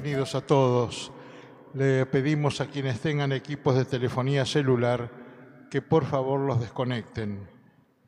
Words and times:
bienvenidos 0.00 0.34
a 0.34 0.40
todos. 0.40 1.12
Le 1.74 2.06
pedimos 2.06 2.62
a 2.62 2.68
quienes 2.68 3.00
tengan 3.00 3.32
equipos 3.32 3.76
de 3.76 3.84
telefonía 3.84 4.46
celular 4.46 5.10
que 5.70 5.82
por 5.82 6.06
favor 6.06 6.40
los 6.40 6.58
desconecten. 6.58 7.46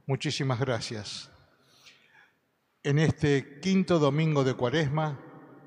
Muchísimas 0.06 0.58
gracias. 0.58 1.30
En 2.82 2.98
este 2.98 3.60
quinto 3.60 3.98
domingo 3.98 4.42
de 4.42 4.54
Cuaresma 4.54 5.18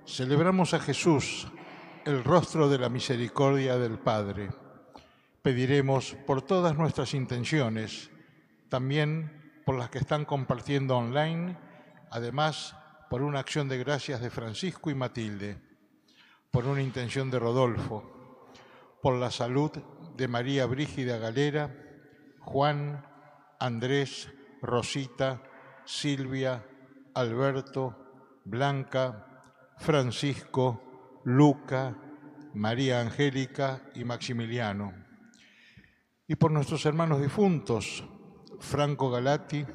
celebramos 0.08 0.74
a 0.74 0.80
Jesús, 0.80 1.48
el 2.06 2.24
rostro 2.24 2.70
de 2.70 2.80
la 2.80 2.90
misericordia 2.90 3.78
del 3.78 4.00
Padre. 4.00 4.50
Pediremos 5.44 6.16
por 6.26 6.42
todas 6.42 6.76
nuestras 6.76 7.14
intenciones, 7.14 8.10
también 8.68 9.62
por 9.64 9.78
las 9.78 9.92
que 9.92 10.00
están 10.00 10.26
compartiendo 10.26 10.98
online, 10.98 11.56
además 12.10 12.76
por 13.12 13.22
una 13.22 13.42
acción 13.42 13.70
de 13.70 13.78
gracias 13.78 14.22
de 14.22 14.32
Francisco 14.32 14.90
y 14.90 14.96
Matilde, 14.96 15.75
por 16.56 16.68
una 16.68 16.82
intención 16.82 17.30
de 17.30 17.38
Rodolfo, 17.38 18.02
por 19.02 19.16
la 19.16 19.30
salud 19.30 19.72
de 20.16 20.30
María 20.30 20.66
Brígida 20.66 21.18
Galera, 21.18 21.70
Juan, 22.40 23.06
Andrés, 23.60 24.32
Rosita, 24.62 25.44
Silvia, 25.84 26.66
Alberto, 27.14 28.40
Blanca, 28.46 29.74
Francisco, 29.80 31.20
Luca, 31.26 31.94
María 32.54 33.02
Angélica 33.02 33.82
y 33.94 34.06
Maximiliano. 34.06 34.94
Y 36.26 36.36
por 36.36 36.52
nuestros 36.52 36.86
hermanos 36.86 37.22
difuntos, 37.22 38.02
Franco 38.62 39.12
Galati, 39.12 39.66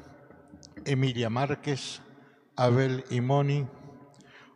Emilia 0.83 1.29
Márquez, 1.29 2.01
Abel 2.55 3.03
Imoni, 3.11 3.67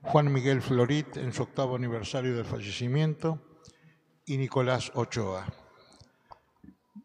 Juan 0.07 0.31
Miguel 0.31 0.61
Florit 0.61 1.17
en 1.17 1.33
su 1.33 1.43
octavo 1.43 1.75
aniversario 1.75 2.35
del 2.35 2.45
fallecimiento 2.45 3.39
y 4.25 4.37
Nicolás 4.37 4.91
Ochoa. 4.93 5.45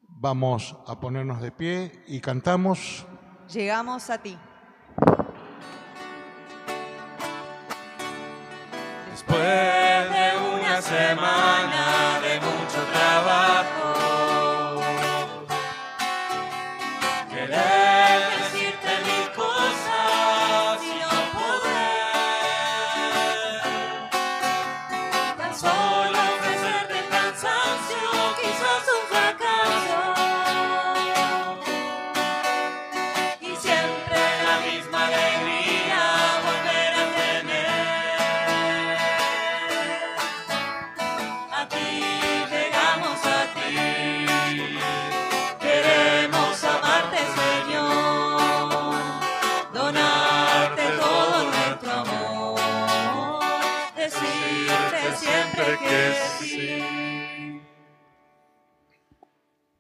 Vamos 0.07 0.77
a 0.87 1.01
ponernos 1.01 1.41
de 1.41 1.51
pie 1.51 2.05
y 2.07 2.21
cantamos. 2.21 3.07
Llegamos 3.51 4.11
a 4.11 4.19
ti. 4.19 4.39
Después 9.11 9.41
de 9.41 10.33
una 10.55 10.83
semana 10.83 12.21
de 12.21 12.39
mucho 12.39 12.85
trabajo, 12.93 13.80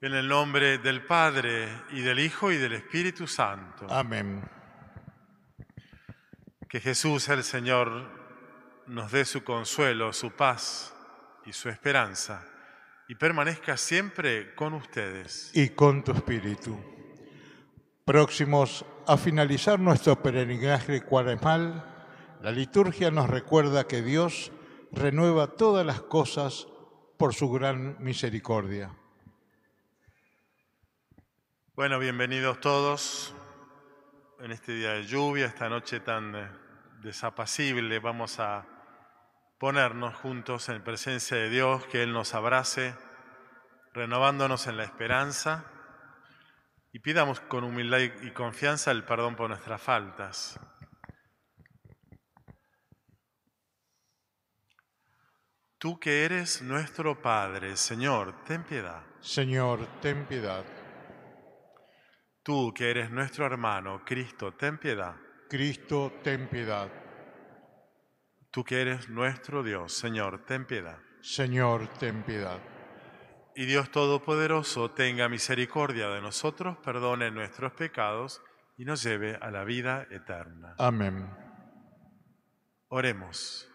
En 0.02 0.14
el 0.14 0.28
nombre 0.28 0.78
del 0.78 1.04
Padre 1.04 1.68
y 1.90 2.00
del 2.00 2.20
Hijo 2.20 2.50
y 2.50 2.56
del 2.56 2.72
Espíritu 2.72 3.26
Santo. 3.26 3.86
Amén. 3.90 4.42
Que 6.70 6.80
Jesús 6.80 7.28
el 7.28 7.44
Señor 7.44 8.08
nos 8.86 9.12
dé 9.12 9.26
su 9.26 9.44
consuelo, 9.44 10.14
su 10.14 10.30
paz 10.30 10.94
y 11.44 11.52
su 11.52 11.68
esperanza 11.68 12.46
y 13.08 13.14
permanezca 13.16 13.76
siempre 13.76 14.54
con 14.54 14.72
ustedes. 14.72 15.50
Y 15.52 15.68
con 15.68 16.02
tu 16.02 16.12
espíritu. 16.12 16.78
Próximos 18.06 18.86
a 19.06 19.18
finalizar 19.18 19.78
nuestro 19.78 20.22
peregrinaje 20.22 21.02
cuaresmal, 21.02 21.84
la 22.40 22.52
liturgia 22.52 23.10
nos 23.10 23.28
recuerda 23.28 23.86
que 23.86 24.00
Dios 24.00 24.50
renueva 24.92 25.48
todas 25.48 25.84
las 25.84 26.00
cosas 26.00 26.68
por 27.18 27.34
su 27.34 27.50
gran 27.50 28.02
misericordia. 28.02 28.96
Bueno, 31.80 31.98
bienvenidos 31.98 32.60
todos 32.60 33.34
en 34.38 34.52
este 34.52 34.72
día 34.72 34.90
de 34.90 35.06
lluvia, 35.06 35.46
esta 35.46 35.70
noche 35.70 35.98
tan 36.00 36.34
desapacible. 37.00 37.98
Vamos 38.00 38.38
a 38.38 38.66
ponernos 39.58 40.14
juntos 40.14 40.68
en 40.68 40.84
presencia 40.84 41.38
de 41.38 41.48
Dios, 41.48 41.86
que 41.86 42.02
Él 42.02 42.12
nos 42.12 42.34
abrace, 42.34 42.94
renovándonos 43.94 44.66
en 44.66 44.76
la 44.76 44.84
esperanza 44.84 45.64
y 46.92 46.98
pidamos 46.98 47.40
con 47.40 47.64
humildad 47.64 48.00
y 48.00 48.30
confianza 48.32 48.90
el 48.90 49.04
perdón 49.04 49.34
por 49.34 49.48
nuestras 49.48 49.80
faltas. 49.80 50.60
Tú 55.78 55.98
que 55.98 56.26
eres 56.26 56.60
nuestro 56.60 57.22
Padre, 57.22 57.74
Señor, 57.78 58.44
ten 58.44 58.64
piedad. 58.64 59.02
Señor, 59.22 59.86
ten 60.02 60.26
piedad. 60.26 60.62
Tú 62.42 62.72
que 62.74 62.90
eres 62.90 63.10
nuestro 63.10 63.46
hermano, 63.46 64.02
Cristo, 64.04 64.54
ten 64.54 64.78
piedad. 64.78 65.14
Cristo, 65.48 66.12
ten 66.22 66.48
piedad. 66.48 66.90
Tú 68.50 68.64
que 68.64 68.80
eres 68.80 69.08
nuestro 69.08 69.62
Dios, 69.62 69.92
Señor, 69.92 70.44
ten 70.46 70.64
piedad. 70.66 70.98
Señor, 71.20 71.88
ten 71.98 72.22
piedad. 72.22 72.60
Y 73.54 73.66
Dios 73.66 73.90
Todopoderoso 73.90 74.90
tenga 74.92 75.28
misericordia 75.28 76.08
de 76.08 76.20
nosotros, 76.20 76.78
perdone 76.78 77.30
nuestros 77.30 77.72
pecados 77.72 78.40
y 78.78 78.84
nos 78.84 79.02
lleve 79.02 79.36
a 79.36 79.50
la 79.50 79.64
vida 79.64 80.06
eterna. 80.10 80.74
Amén. 80.78 81.28
Oremos. 82.88 83.68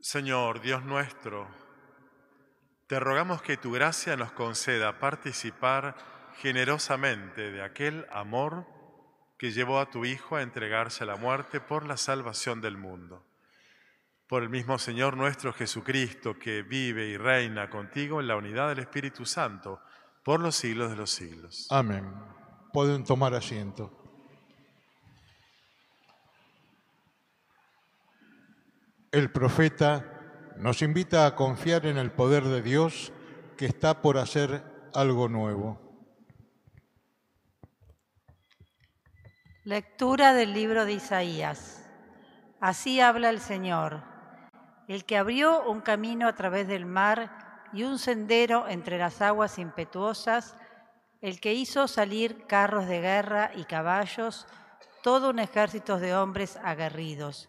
Señor, 0.00 0.60
Dios 0.60 0.82
nuestro, 0.84 1.46
te 2.90 2.98
rogamos 2.98 3.40
que 3.40 3.56
tu 3.56 3.70
gracia 3.70 4.16
nos 4.16 4.32
conceda 4.32 4.98
participar 4.98 5.94
generosamente 6.38 7.52
de 7.52 7.62
aquel 7.62 8.04
amor 8.10 8.66
que 9.38 9.52
llevó 9.52 9.78
a 9.78 9.88
tu 9.88 10.04
Hijo 10.04 10.34
a 10.34 10.42
entregarse 10.42 11.04
a 11.04 11.06
la 11.06 11.14
muerte 11.14 11.60
por 11.60 11.86
la 11.86 11.96
salvación 11.96 12.60
del 12.60 12.76
mundo. 12.76 13.24
Por 14.26 14.42
el 14.42 14.48
mismo 14.48 14.76
Señor 14.76 15.16
nuestro 15.16 15.52
Jesucristo, 15.52 16.36
que 16.36 16.62
vive 16.62 17.06
y 17.06 17.16
reina 17.16 17.70
contigo 17.70 18.20
en 18.20 18.26
la 18.26 18.34
unidad 18.34 18.70
del 18.70 18.80
Espíritu 18.80 19.24
Santo, 19.24 19.80
por 20.24 20.40
los 20.40 20.56
siglos 20.56 20.90
de 20.90 20.96
los 20.96 21.12
siglos. 21.12 21.68
Amén. 21.70 22.12
Pueden 22.72 23.04
tomar 23.04 23.34
asiento. 23.34 23.92
El 29.12 29.30
profeta 29.30 30.19
nos 30.60 30.82
invita 30.82 31.24
a 31.26 31.34
confiar 31.34 31.86
en 31.86 31.96
el 31.96 32.12
poder 32.12 32.44
de 32.44 32.60
Dios 32.60 33.12
que 33.56 33.64
está 33.64 34.02
por 34.02 34.18
hacer 34.18 34.62
algo 34.94 35.28
nuevo. 35.28 35.80
Lectura 39.64 40.34
del 40.34 40.52
libro 40.52 40.84
de 40.84 40.92
Isaías. 40.92 41.88
Así 42.60 43.00
habla 43.00 43.30
el 43.30 43.40
Señor, 43.40 44.02
el 44.86 45.06
que 45.06 45.16
abrió 45.16 45.64
un 45.66 45.80
camino 45.80 46.28
a 46.28 46.34
través 46.34 46.68
del 46.68 46.84
mar 46.84 47.68
y 47.72 47.84
un 47.84 47.98
sendero 47.98 48.68
entre 48.68 48.98
las 48.98 49.22
aguas 49.22 49.58
impetuosas, 49.58 50.56
el 51.22 51.40
que 51.40 51.54
hizo 51.54 51.88
salir 51.88 52.46
carros 52.46 52.86
de 52.86 53.00
guerra 53.00 53.50
y 53.54 53.64
caballos, 53.64 54.46
todo 55.02 55.30
un 55.30 55.38
ejército 55.38 55.98
de 55.98 56.14
hombres 56.14 56.58
aguerridos. 56.62 57.48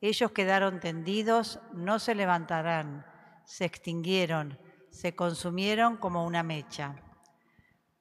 Ellos 0.00 0.30
quedaron 0.30 0.80
tendidos, 0.80 1.60
no 1.72 1.98
se 1.98 2.14
levantarán, 2.14 3.04
se 3.44 3.64
extinguieron, 3.64 4.58
se 4.90 5.16
consumieron 5.16 5.96
como 5.96 6.24
una 6.24 6.42
mecha. 6.42 6.94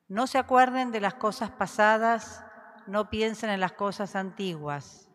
No 0.08 0.28
se 0.28 0.38
acuerden 0.38 0.92
de 0.92 1.02
las 1.02 1.16
cosas 1.16 1.52
pasadas, 1.52 2.44
no 2.86 3.10
piensen 3.10 3.50
en 3.50 3.60
las 3.60 3.74
cosas 3.74 4.16
antiguas. 4.16 5.10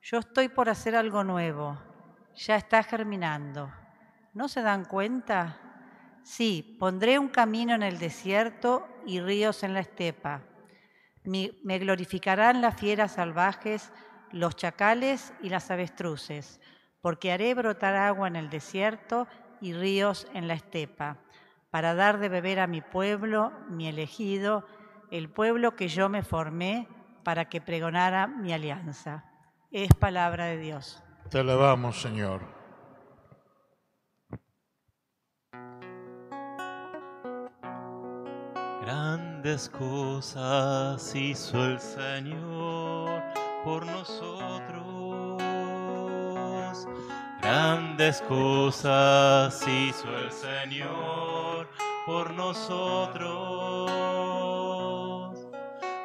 Yo 0.00 0.18
estoy 0.18 0.48
por 0.48 0.68
hacer 0.68 0.96
algo 0.96 1.22
nuevo, 1.22 1.78
ya 2.34 2.56
está 2.56 2.82
germinando. 2.82 3.70
¿No 4.32 4.48
se 4.48 4.62
dan 4.62 4.84
cuenta? 4.86 5.58
Sí, 6.24 6.76
pondré 6.80 7.18
un 7.18 7.28
camino 7.28 7.74
en 7.74 7.82
el 7.82 7.98
desierto 7.98 8.88
y 9.06 9.20
ríos 9.20 9.62
en 9.62 9.74
la 9.74 9.80
estepa. 9.80 10.42
Me 11.24 11.78
glorificarán 11.78 12.62
las 12.62 12.80
fieras 12.80 13.12
salvajes, 13.12 13.92
los 14.32 14.56
chacales 14.56 15.32
y 15.42 15.48
las 15.48 15.70
avestruces, 15.70 16.60
porque 17.00 17.32
haré 17.32 17.54
brotar 17.54 17.94
agua 17.94 18.28
en 18.28 18.36
el 18.36 18.50
desierto 18.50 19.26
y 19.60 19.74
ríos 19.74 20.26
en 20.34 20.48
la 20.48 20.54
estepa, 20.54 21.18
para 21.70 21.94
dar 21.94 22.18
de 22.18 22.28
beber 22.28 22.60
a 22.60 22.66
mi 22.66 22.80
pueblo, 22.80 23.52
mi 23.68 23.88
elegido, 23.88 24.66
el 25.10 25.28
pueblo 25.28 25.76
que 25.76 25.88
yo 25.88 26.08
me 26.08 26.22
formé 26.22 26.88
para 27.22 27.48
que 27.48 27.60
pregonara 27.60 28.26
mi 28.26 28.52
alianza. 28.52 29.24
Es 29.70 29.94
palabra 29.94 30.46
de 30.46 30.58
Dios. 30.58 31.02
Te 31.30 31.38
alabamos, 31.38 32.00
Señor. 32.00 32.40
Grandes 38.82 39.68
cosas 39.70 41.14
hizo 41.14 41.64
el 41.64 41.78
Señor 41.78 43.21
por 43.64 43.86
nosotros. 43.86 45.42
Grandes 47.40 48.20
cosas 48.22 49.60
hizo 49.66 50.08
el 50.16 50.30
Señor 50.30 51.68
por 52.06 52.32
nosotros. 52.32 53.92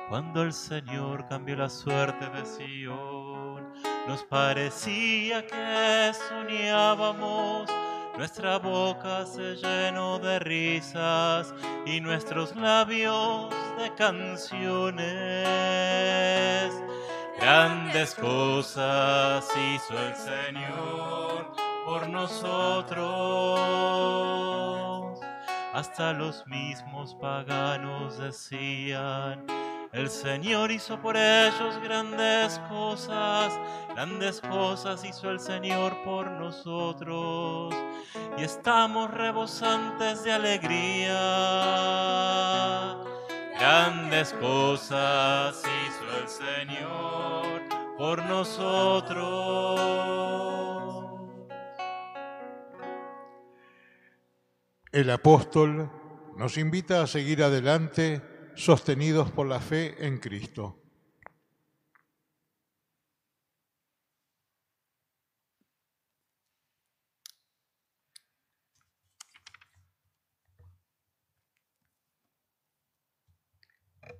Cuando 0.09 0.43
el 0.43 0.53
Señor 0.53 1.27
cambió 1.27 1.55
la 1.57 1.69
suerte 1.69 2.29
de 2.29 2.45
Sion, 2.45 3.73
nos 4.07 4.23
parecía 4.23 5.45
que 5.45 6.11
soñábamos. 6.29 7.69
Nuestra 8.17 8.57
boca 8.57 9.25
se 9.27 9.55
llenó 9.57 10.17
de 10.17 10.39
risas 10.39 11.53
y 11.85 12.01
nuestros 12.01 12.55
labios 12.55 13.53
de 13.77 13.93
canciones. 13.95 15.07
Grandes 17.39 18.15
cosas 18.15 19.45
hizo 19.55 19.93
el 19.97 20.15
Señor 20.15 21.51
por 21.85 22.09
nosotros. 22.09 23.07
Hasta 25.73 26.13
los 26.13 26.45
mismos 26.47 27.15
paganos 27.21 28.17
decían, 28.17 29.45
el 29.93 30.09
Señor 30.09 30.71
hizo 30.71 30.99
por 31.01 31.15
ellos 31.15 31.79
grandes 31.81 32.59
cosas, 32.69 33.53
grandes 33.93 34.41
cosas 34.41 35.05
hizo 35.05 35.29
el 35.29 35.39
Señor 35.39 35.95
por 36.03 36.29
nosotros 36.31 37.73
y 38.37 38.43
estamos 38.43 39.09
rebosantes 39.11 40.23
de 40.23 40.33
alegría. 40.33 41.17
Grandes 43.59 44.33
cosas 44.33 45.63
hizo 45.87 45.96
el 46.17 46.27
Señor 46.27 47.61
por 47.97 48.23
nosotros. 48.25 49.79
El 54.91 55.09
apóstol 55.09 55.91
nos 56.37 56.57
invita 56.57 57.01
a 57.01 57.07
seguir 57.07 57.43
adelante 57.43 58.21
sostenidos 58.55 59.31
por 59.31 59.47
la 59.47 59.59
fe 59.59 59.95
en 60.05 60.17
Cristo. 60.17 60.81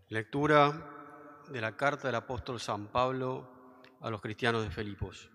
Lectura 0.10 0.97
de 1.50 1.62
la 1.62 1.76
carta 1.78 2.08
del 2.08 2.16
apóstol 2.16 2.60
San 2.60 2.88
Pablo 2.88 3.82
a 4.02 4.10
los 4.10 4.22
cristianos 4.22 4.64
de 4.64 4.72
Filipos. 4.72 5.30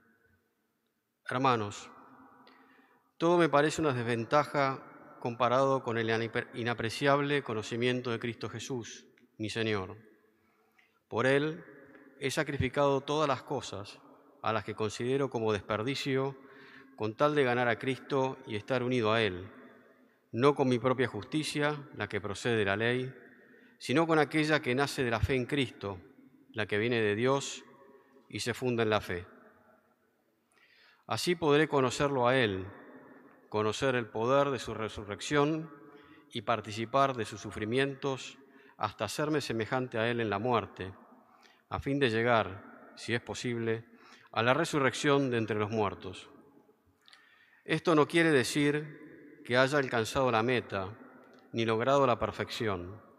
Hermanos, 1.28 1.90
todo 3.16 3.38
me 3.38 3.48
parece 3.48 3.80
una 3.80 3.92
desventaja 3.92 4.82
comparado 5.20 5.82
con 5.82 5.98
el 5.98 6.10
inapreciable 6.54 7.42
conocimiento 7.42 8.10
de 8.10 8.18
Cristo 8.18 8.48
Jesús, 8.48 9.06
mi 9.38 9.48
Señor. 9.48 9.96
Por 11.08 11.26
Él 11.26 11.64
he 12.20 12.30
sacrificado 12.30 13.00
todas 13.00 13.28
las 13.28 13.42
cosas 13.42 13.98
a 14.42 14.52
las 14.52 14.64
que 14.64 14.74
considero 14.74 15.30
como 15.30 15.52
desperdicio 15.52 16.36
con 16.96 17.16
tal 17.16 17.34
de 17.34 17.44
ganar 17.44 17.68
a 17.68 17.78
Cristo 17.78 18.38
y 18.46 18.56
estar 18.56 18.82
unido 18.82 19.12
a 19.12 19.22
Él, 19.22 19.50
no 20.32 20.54
con 20.54 20.68
mi 20.68 20.78
propia 20.78 21.08
justicia, 21.08 21.76
la 21.96 22.08
que 22.08 22.20
procede 22.20 22.56
de 22.56 22.64
la 22.64 22.76
ley, 22.76 23.14
sino 23.82 24.06
con 24.06 24.20
aquella 24.20 24.62
que 24.62 24.76
nace 24.76 25.02
de 25.02 25.10
la 25.10 25.18
fe 25.18 25.34
en 25.34 25.44
Cristo, 25.44 25.98
la 26.52 26.66
que 26.66 26.78
viene 26.78 27.00
de 27.00 27.16
Dios 27.16 27.64
y 28.28 28.38
se 28.38 28.54
funda 28.54 28.84
en 28.84 28.90
la 28.90 29.00
fe. 29.00 29.26
Así 31.08 31.34
podré 31.34 31.66
conocerlo 31.66 32.28
a 32.28 32.36
Él, 32.36 32.64
conocer 33.48 33.96
el 33.96 34.06
poder 34.06 34.50
de 34.50 34.60
su 34.60 34.72
resurrección 34.72 35.68
y 36.30 36.42
participar 36.42 37.16
de 37.16 37.24
sus 37.24 37.40
sufrimientos 37.40 38.38
hasta 38.76 39.06
hacerme 39.06 39.40
semejante 39.40 39.98
a 39.98 40.08
Él 40.08 40.20
en 40.20 40.30
la 40.30 40.38
muerte, 40.38 40.94
a 41.68 41.80
fin 41.80 41.98
de 41.98 42.10
llegar, 42.10 42.92
si 42.94 43.14
es 43.14 43.20
posible, 43.20 43.84
a 44.30 44.44
la 44.44 44.54
resurrección 44.54 45.28
de 45.28 45.38
entre 45.38 45.58
los 45.58 45.72
muertos. 45.72 46.30
Esto 47.64 47.96
no 47.96 48.06
quiere 48.06 48.30
decir 48.30 49.42
que 49.44 49.56
haya 49.56 49.78
alcanzado 49.78 50.30
la 50.30 50.44
meta 50.44 50.96
ni 51.50 51.64
logrado 51.64 52.06
la 52.06 52.20
perfección 52.20 53.10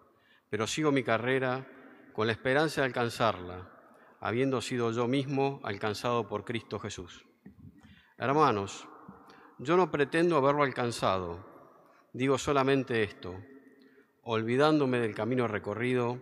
pero 0.53 0.67
sigo 0.67 0.91
mi 0.91 1.01
carrera 1.01 1.65
con 2.13 2.27
la 2.27 2.33
esperanza 2.33 2.81
de 2.81 2.85
alcanzarla, 2.85 3.71
habiendo 4.19 4.61
sido 4.61 4.91
yo 4.91 5.07
mismo 5.07 5.59
alcanzado 5.63 6.27
por 6.27 6.45
Cristo 6.45 6.77
Jesús. 6.77 7.25
Hermanos, 8.19 8.87
yo 9.57 9.75
no 9.77 9.89
pretendo 9.89 10.37
haberlo 10.37 10.61
alcanzado, 10.61 11.43
digo 12.13 12.37
solamente 12.37 13.01
esto, 13.01 13.35
olvidándome 14.21 14.99
del 14.99 15.15
camino 15.15 15.47
recorrido, 15.47 16.19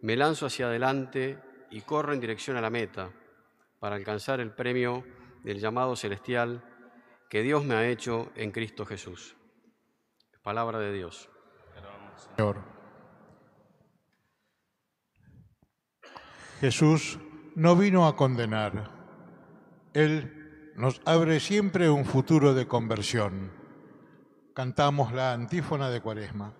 me 0.00 0.16
lanzo 0.16 0.46
hacia 0.46 0.66
adelante 0.66 1.38
y 1.70 1.82
corro 1.82 2.12
en 2.12 2.18
dirección 2.18 2.56
a 2.56 2.60
la 2.60 2.70
meta 2.70 3.12
para 3.78 3.94
alcanzar 3.94 4.40
el 4.40 4.50
premio 4.50 5.04
del 5.44 5.60
llamado 5.60 5.94
celestial 5.94 6.64
que 7.30 7.44
Dios 7.44 7.64
me 7.64 7.76
ha 7.76 7.88
hecho 7.88 8.32
en 8.34 8.50
Cristo 8.50 8.84
Jesús. 8.84 9.36
Palabra 10.42 10.80
de 10.80 10.92
Dios. 10.92 11.30
Señor. 12.34 12.77
Jesús 16.60 17.18
no 17.54 17.76
vino 17.76 18.06
a 18.06 18.16
condenar. 18.16 18.90
Él 19.94 20.72
nos 20.76 21.00
abre 21.04 21.40
siempre 21.40 21.88
un 21.88 22.04
futuro 22.04 22.54
de 22.54 22.66
conversión. 22.66 23.52
Cantamos 24.54 25.12
la 25.12 25.32
antífona 25.32 25.88
de 25.88 26.00
Cuaresma. 26.00 26.52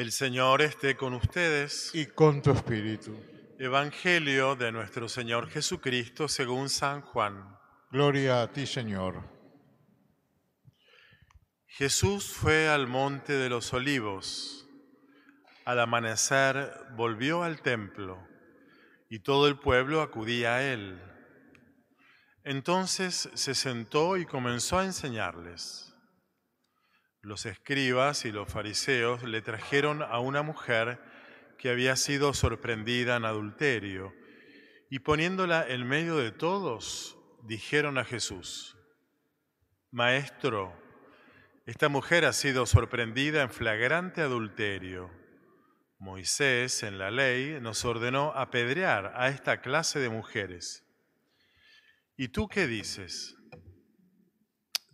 El 0.00 0.12
Señor 0.12 0.62
esté 0.62 0.96
con 0.96 1.12
ustedes. 1.12 1.90
Y 1.92 2.06
con 2.06 2.40
tu 2.40 2.52
espíritu. 2.52 3.14
Evangelio 3.58 4.56
de 4.56 4.72
nuestro 4.72 5.10
Señor 5.10 5.50
Jesucristo 5.50 6.26
según 6.26 6.70
San 6.70 7.02
Juan. 7.02 7.58
Gloria 7.90 8.40
a 8.40 8.50
ti, 8.50 8.66
Señor. 8.66 9.22
Jesús 11.66 12.32
fue 12.32 12.70
al 12.70 12.86
monte 12.86 13.34
de 13.34 13.50
los 13.50 13.74
olivos. 13.74 14.66
Al 15.66 15.78
amanecer 15.78 16.72
volvió 16.96 17.42
al 17.42 17.60
templo 17.60 18.26
y 19.10 19.18
todo 19.18 19.48
el 19.48 19.58
pueblo 19.58 20.00
acudía 20.00 20.54
a 20.54 20.62
él. 20.62 20.98
Entonces 22.42 23.28
se 23.34 23.54
sentó 23.54 24.16
y 24.16 24.24
comenzó 24.24 24.78
a 24.78 24.86
enseñarles. 24.86 25.89
Los 27.22 27.44
escribas 27.44 28.24
y 28.24 28.32
los 28.32 28.48
fariseos 28.48 29.22
le 29.24 29.42
trajeron 29.42 30.02
a 30.02 30.20
una 30.20 30.42
mujer 30.42 30.98
que 31.58 31.68
había 31.68 31.96
sido 31.96 32.32
sorprendida 32.32 33.16
en 33.16 33.26
adulterio, 33.26 34.14
y 34.88 35.00
poniéndola 35.00 35.66
en 35.68 35.86
medio 35.86 36.16
de 36.16 36.32
todos, 36.32 37.18
dijeron 37.44 37.98
a 37.98 38.04
Jesús, 38.04 38.76
Maestro, 39.90 40.72
esta 41.66 41.88
mujer 41.88 42.24
ha 42.24 42.32
sido 42.32 42.64
sorprendida 42.64 43.42
en 43.42 43.50
flagrante 43.50 44.22
adulterio. 44.22 45.10
Moisés 45.98 46.82
en 46.82 46.98
la 46.98 47.10
ley 47.10 47.60
nos 47.60 47.84
ordenó 47.84 48.32
apedrear 48.32 49.12
a 49.14 49.28
esta 49.28 49.60
clase 49.60 49.98
de 49.98 50.08
mujeres. 50.08 50.86
¿Y 52.16 52.28
tú 52.28 52.48
qué 52.48 52.66
dices? 52.66 53.36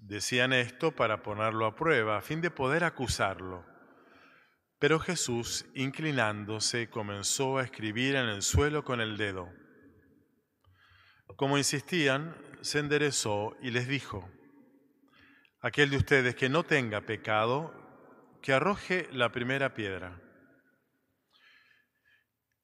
Decían 0.07 0.53
esto 0.53 0.93
para 0.93 1.25
ponerlo 1.25 1.67
a 1.67 1.75
prueba, 1.75 2.19
a 2.19 2.23
fin 2.23 2.41
de 2.41 2.53
poder 2.53 2.85
acusarlo. 2.85 3.67
Pero 4.79 5.01
Jesús, 5.01 5.67
inclinándose, 5.75 6.89
comenzó 6.89 7.59
a 7.59 7.65
escribir 7.65 8.15
en 8.15 8.27
el 8.27 8.43
suelo 8.43 8.85
con 8.85 9.01
el 9.01 9.17
dedo. 9.17 9.53
Como 11.35 11.59
insistían, 11.59 12.37
se 12.61 12.79
enderezó 12.79 13.57
y 13.61 13.73
les 13.73 13.89
dijo, 13.89 14.31
aquel 15.61 15.91
de 15.91 15.97
ustedes 15.97 16.37
que 16.37 16.49
no 16.49 16.63
tenga 16.63 17.01
pecado, 17.01 17.75
que 18.43 18.53
arroje 18.53 19.09
la 19.11 19.33
primera 19.33 19.75
piedra. 19.75 20.23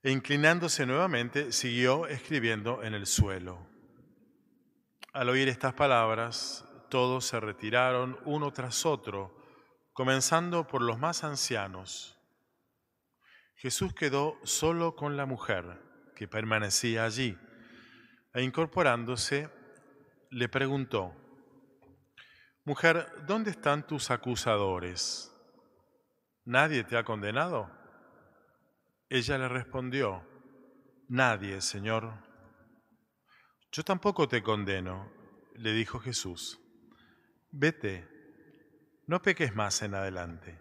E 0.04 0.12
inclinándose 0.12 0.86
nuevamente, 0.86 1.50
siguió 1.50 2.06
escribiendo 2.06 2.84
en 2.84 2.94
el 2.94 3.06
suelo. 3.06 3.66
Al 5.12 5.28
oír 5.28 5.48
estas 5.48 5.74
palabras, 5.74 6.64
todos 6.92 7.24
se 7.24 7.40
retiraron 7.40 8.18
uno 8.26 8.52
tras 8.52 8.84
otro, 8.84 9.34
comenzando 9.94 10.66
por 10.66 10.82
los 10.82 10.98
más 10.98 11.24
ancianos. 11.24 12.20
Jesús 13.54 13.94
quedó 13.94 14.36
solo 14.42 14.94
con 14.94 15.16
la 15.16 15.24
mujer 15.24 15.80
que 16.14 16.28
permanecía 16.28 17.06
allí, 17.06 17.38
e 18.34 18.42
incorporándose, 18.42 19.48
le 20.28 20.50
preguntó, 20.50 21.16
Mujer, 22.64 23.10
¿dónde 23.26 23.52
están 23.52 23.86
tus 23.86 24.10
acusadores? 24.10 25.32
¿Nadie 26.44 26.84
te 26.84 26.98
ha 26.98 27.04
condenado? 27.04 27.70
Ella 29.08 29.38
le 29.38 29.48
respondió, 29.48 30.22
Nadie, 31.08 31.62
Señor. 31.62 32.12
Yo 33.70 33.82
tampoco 33.82 34.28
te 34.28 34.42
condeno, 34.42 35.10
le 35.54 35.72
dijo 35.72 35.98
Jesús 35.98 36.61
vete, 37.52 38.08
no 39.06 39.22
peques 39.22 39.54
más 39.54 39.82
en 39.82 39.94
adelante. 39.94 40.58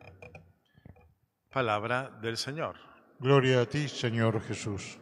Palabra 1.49 2.09
del 2.21 2.37
Señor. 2.37 2.77
Gloria 3.19 3.61
a 3.61 3.65
ti, 3.65 3.87
Señor 3.87 4.41
Jesús. 4.43 4.97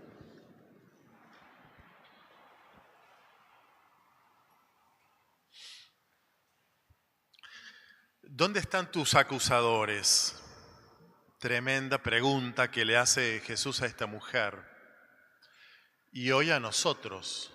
¿Dónde 8.23 8.59
están 8.59 8.89
tus 8.91 9.15
acusadores? 9.15 10.35
Tremenda 11.39 12.01
pregunta 12.01 12.71
que 12.71 12.85
le 12.85 12.97
hace 12.97 13.41
Jesús 13.41 13.81
a 13.81 13.85
esta 13.85 14.05
mujer. 14.05 14.57
Y 16.11 16.31
hoy 16.31 16.51
a 16.51 16.59
nosotros. 16.59 17.53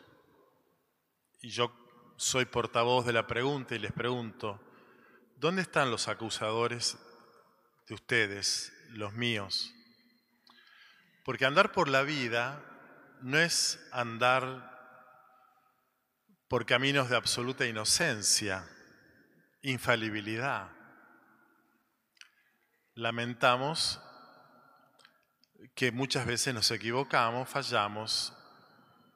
Y 1.40 1.51
yo 1.51 1.84
soy 2.16 2.44
portavoz 2.44 3.05
de 3.05 3.12
la 3.12 3.27
pregunta 3.27 3.74
y 3.74 3.79
les 3.79 3.92
pregunto, 3.92 4.61
¿dónde 5.37 5.62
están 5.62 5.90
los 5.90 6.09
acusadores 6.09 6.96
de 7.88 7.94
ustedes, 7.94 8.72
los 8.90 9.12
míos? 9.12 9.72
Porque 11.24 11.46
andar 11.46 11.72
por 11.72 11.88
la 11.88 12.03
vida 12.03 12.62
no 13.22 13.38
es 13.38 13.81
andar 13.92 14.72
por 16.48 16.66
caminos 16.66 17.09
de 17.09 17.16
absoluta 17.16 17.66
inocencia, 17.66 18.68
infalibilidad. 19.62 20.70
Lamentamos 22.94 24.00
que 25.74 25.90
muchas 25.90 26.27
veces 26.27 26.55
nos 26.55 26.70
equivocamos, 26.70 27.48
fallamos, 27.48 28.33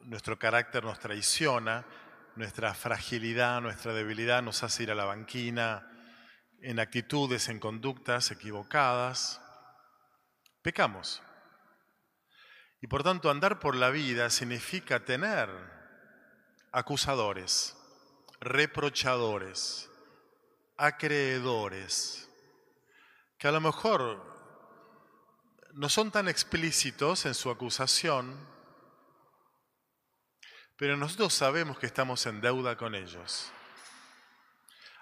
nuestro 0.00 0.38
carácter 0.38 0.82
nos 0.82 0.98
traiciona, 0.98 1.84
nuestra 2.38 2.72
fragilidad, 2.72 3.60
nuestra 3.60 3.92
debilidad 3.92 4.42
nos 4.42 4.62
hace 4.62 4.84
ir 4.84 4.92
a 4.92 4.94
la 4.94 5.04
banquina 5.04 5.90
en 6.62 6.78
actitudes, 6.78 7.48
en 7.48 7.58
conductas 7.58 8.30
equivocadas. 8.30 9.40
Pecamos. 10.62 11.20
Y 12.80 12.86
por 12.86 13.02
tanto 13.02 13.28
andar 13.28 13.58
por 13.58 13.74
la 13.74 13.90
vida 13.90 14.30
significa 14.30 15.04
tener 15.04 15.50
acusadores, 16.70 17.76
reprochadores, 18.40 19.90
acreedores, 20.76 22.28
que 23.36 23.48
a 23.48 23.52
lo 23.52 23.60
mejor 23.60 24.22
no 25.72 25.88
son 25.88 26.12
tan 26.12 26.28
explícitos 26.28 27.26
en 27.26 27.34
su 27.34 27.50
acusación, 27.50 28.38
pero 30.78 30.96
nosotros 30.96 31.34
sabemos 31.34 31.76
que 31.76 31.86
estamos 31.86 32.24
en 32.26 32.40
deuda 32.40 32.76
con 32.76 32.94
ellos. 32.94 33.50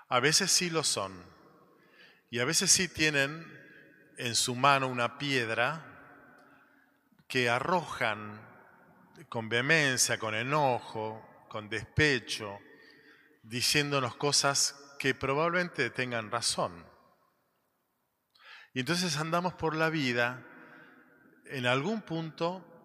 A 0.09 0.21
veces 0.21 0.51
sí 0.51 0.71
lo 0.71 0.83
son. 0.83 1.13
Y 2.31 2.39
a 2.41 2.47
veces 2.47 2.73
sí 2.73 2.89
tienen 2.89 3.47
en 4.17 4.35
su 4.35 4.55
mano 4.55 4.89
una 4.89 5.19
piedra 5.19 5.85
que 7.29 7.51
arrojan 7.51 8.41
con 9.29 9.51
vehemencia, 9.51 10.19
con 10.19 10.35
enojo, 10.35 11.45
con 11.51 11.69
despecho, 11.69 12.59
diciéndonos 13.43 14.17
cosas 14.17 14.83
que 14.99 15.15
probablemente 15.15 15.91
tengan 15.91 16.31
razón. 16.31 16.87
Y 18.73 18.81
entonces 18.81 19.19
andamos 19.19 19.53
por 19.53 19.77
la 19.77 19.91
vida 19.91 20.43
en 21.45 21.67
algún 21.67 22.01
punto 22.01 22.76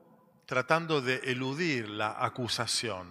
tratando 0.52 1.00
de 1.00 1.16
eludir 1.32 1.88
la 1.88 2.26
acusación, 2.26 3.08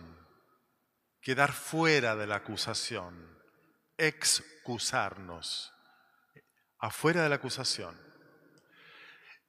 quedar 1.22 1.52
fuera 1.52 2.14
de 2.14 2.26
la 2.26 2.36
acusación, 2.36 3.34
excusarnos, 3.96 5.72
afuera 6.78 7.22
de 7.22 7.30
la 7.30 7.36
acusación. 7.36 7.98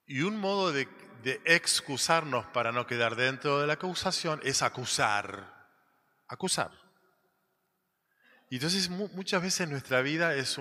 Y 0.05 0.21
un 0.21 0.39
modo 0.39 0.71
de, 0.71 0.87
excusarnos 1.43 2.45
para 2.53 2.71
no 2.71 2.87
quedar 2.87 3.17
dentro 3.17 3.59
de 3.59 3.67
la 3.67 3.73
acusación 3.73 4.39
es 4.41 4.61
acusar, 4.61 5.53
acusar. 6.29 6.71
Y 8.49 8.55
entonces 8.55 8.89
muchas 8.89 9.41
veces 9.41 9.67
nuestra 9.67 10.01
vida 10.01 10.33
es 10.35 10.57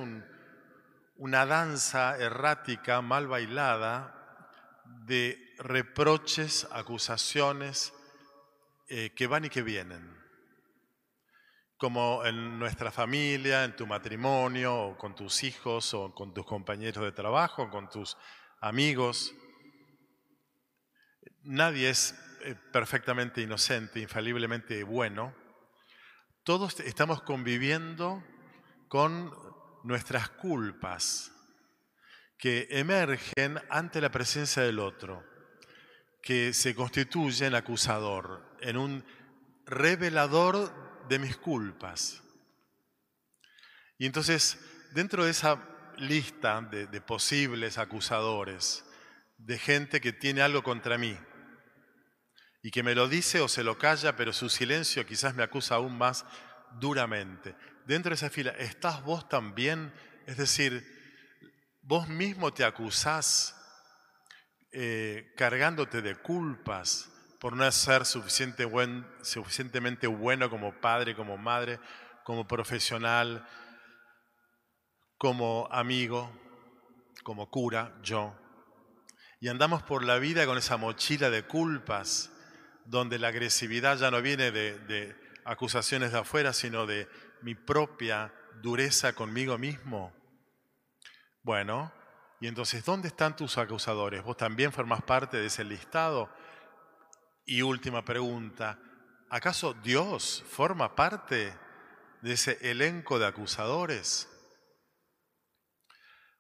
una 1.15 1.47
danza 1.47 2.19
errática, 2.19 3.01
mal 3.03 3.29
bailada, 3.29 4.17
de 5.07 5.50
reproches, 5.61 6.67
acusaciones 6.73 7.93
eh, 8.89 9.13
que 9.15 9.27
van 9.27 9.45
y 9.45 9.51
que 9.51 9.63
vienen. 9.63 10.19
Como 11.77 12.25
en 12.25 12.59
nuestra 12.59 12.91
familia, 12.91 13.65
en 13.65 13.77
tu 13.77 13.87
matrimonio, 13.87 14.75
o 14.75 14.99
con 14.99 15.15
tus 15.15 15.45
hijos, 15.45 15.95
o 15.95 16.15
con 16.15 16.35
tus 16.35 16.45
compañeros 16.45 17.05
de 17.05 17.13
trabajo, 17.13 17.71
con 17.71 17.89
tus 17.89 18.17
amigos. 18.61 19.35
Nadie 21.43 21.91
es 21.91 22.15
eh, 22.43 22.55
perfectamente 22.73 23.41
inocente, 23.41 24.01
infaliblemente 24.01 24.83
bueno. 24.85 25.35
Todos 26.43 26.81
estamos 26.81 27.23
conviviendo 27.23 28.23
con 28.89 29.33
nuestras 29.85 30.29
culpas 30.31 31.33
que 32.39 32.67
emergen 32.71 33.61
ante 33.69 34.01
la 34.01 34.11
presencia 34.11 34.63
del 34.63 34.79
otro 34.79 35.30
que 36.23 36.53
se 36.53 36.75
constituye 36.75 37.47
en 37.47 37.55
acusador, 37.55 38.57
en 38.61 38.77
un 38.77 39.05
revelador 39.67 41.09
de 41.09 41.19
mis 41.19 41.37
culpas. 41.37 42.23
Y 43.99 44.07
entonces, 44.07 44.59
dentro 44.93 45.25
de 45.25 45.31
esa 45.31 45.63
lista 45.97 46.61
de, 46.63 47.01
posibles 47.01 47.79
acusadores, 47.79 48.85
de 49.37 49.59
gente 49.59 50.01
que 50.01 50.13
tiene 50.13 50.43
algo 50.43 50.63
contra 50.63 50.99
mí, 50.99 51.17
y 52.63 52.71
que 52.71 52.83
me 52.83 52.95
lo 52.95 53.09
dice 53.09 53.41
o 53.41 53.49
se 53.49 53.65
lo 53.65 53.79
calla, 53.79 54.17
pero 54.17 54.33
su 54.33 54.51
silencio 54.51 55.07
quizás 55.07 55.35
me 55.35 55.43
acusa 55.43 55.77
aún 55.77 55.97
más 55.97 56.27
duramente. 56.79 57.55
Dentro 57.87 58.11
de 58.11 58.17
esa 58.17 58.29
fila, 58.29 58.51
¿estás 58.53 59.03
vos 59.03 59.29
también? 59.29 59.93
Es 60.27 60.37
decir, 60.37 60.87
vos 61.83 62.07
mismo 62.09 62.53
te 62.53 62.65
acusás 62.65 63.57
eh, 64.73 65.33
cargándote 65.37 66.03
de 66.03 66.17
culpas 66.17 67.11
por 67.41 67.57
no 67.57 67.71
ser 67.73 68.05
suficientemente 68.05 70.07
bueno 70.07 70.51
como 70.51 70.79
padre, 70.81 71.17
como 71.17 71.39
madre, 71.39 71.81
como 72.25 72.47
profesional, 72.47 73.47
como 75.17 75.69
amigo, 75.71 76.31
como 77.23 77.51
cura, 77.51 77.97
yo. 78.03 78.37
Y 79.41 79.49
andamos 79.49 79.83
por 79.83 80.05
la 80.05 80.19
vida 80.19 80.45
con 80.47 80.59
esa 80.59 80.77
mochila 80.77 81.31
de 81.31 81.47
culpas, 81.47 82.31
donde 82.85 83.19
la 83.19 83.29
agresividad 83.29 83.99
ya 83.99 84.11
no 84.11 84.21
viene 84.21 84.51
de 84.51 85.17
acusaciones 85.45 86.13
de 86.13 86.19
afuera, 86.19 86.53
sino 86.53 86.87
de 86.87 87.09
mi 87.43 87.55
propia 87.55 88.33
dureza 88.63 89.15
conmigo 89.15 89.59
mismo? 89.59 90.13
Bueno, 91.43 91.93
y 92.41 92.47
entonces, 92.47 92.83
¿dónde 92.83 93.09
están 93.09 93.37
tus 93.37 93.59
acusadores? 93.59 94.23
¿Vos 94.23 94.37
también 94.37 94.73
formás 94.73 95.03
parte 95.03 95.37
de 95.37 95.47
ese 95.47 95.63
listado? 95.63 96.31
Y 97.45 97.61
última 97.61 98.03
pregunta, 98.03 98.79
¿acaso 99.29 99.75
Dios 99.75 100.43
forma 100.49 100.97
parte 100.97 101.55
de 102.23 102.33
ese 102.33 102.59
elenco 102.63 103.19
de 103.19 103.27
acusadores? 103.27 104.27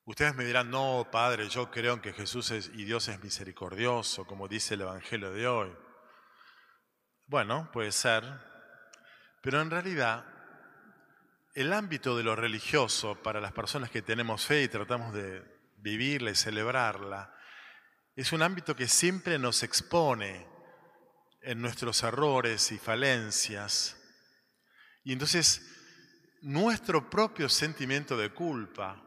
Ustedes 0.06 0.34
me 0.34 0.46
dirán, 0.46 0.70
no, 0.70 1.06
Padre, 1.12 1.50
yo 1.50 1.70
creo 1.70 1.92
en 1.92 2.00
que 2.00 2.14
Jesús 2.14 2.50
es, 2.50 2.70
y 2.72 2.84
Dios 2.84 3.08
es 3.08 3.22
misericordioso, 3.22 4.26
como 4.26 4.48
dice 4.48 4.74
el 4.74 4.80
Evangelio 4.80 5.30
de 5.32 5.46
hoy. 5.46 5.76
Bueno, 7.26 7.70
puede 7.72 7.92
ser, 7.92 8.24
pero 9.42 9.60
en 9.60 9.70
realidad 9.70 10.24
el 11.54 11.74
ámbito 11.74 12.16
de 12.16 12.22
lo 12.22 12.34
religioso 12.34 13.16
para 13.22 13.38
las 13.38 13.52
personas 13.52 13.90
que 13.90 14.00
tenemos 14.00 14.46
fe 14.46 14.62
y 14.62 14.68
tratamos 14.68 15.12
de 15.12 15.59
vivirla 15.80 16.30
y 16.30 16.34
celebrarla, 16.34 17.34
es 18.14 18.32
un 18.32 18.42
ámbito 18.42 18.76
que 18.76 18.88
siempre 18.88 19.38
nos 19.38 19.62
expone 19.62 20.46
en 21.42 21.60
nuestros 21.62 22.02
errores 22.02 22.70
y 22.72 22.78
falencias. 22.78 23.96
Y 25.04 25.12
entonces 25.12 25.62
nuestro 26.42 27.08
propio 27.08 27.48
sentimiento 27.48 28.16
de 28.16 28.30
culpa, 28.30 29.02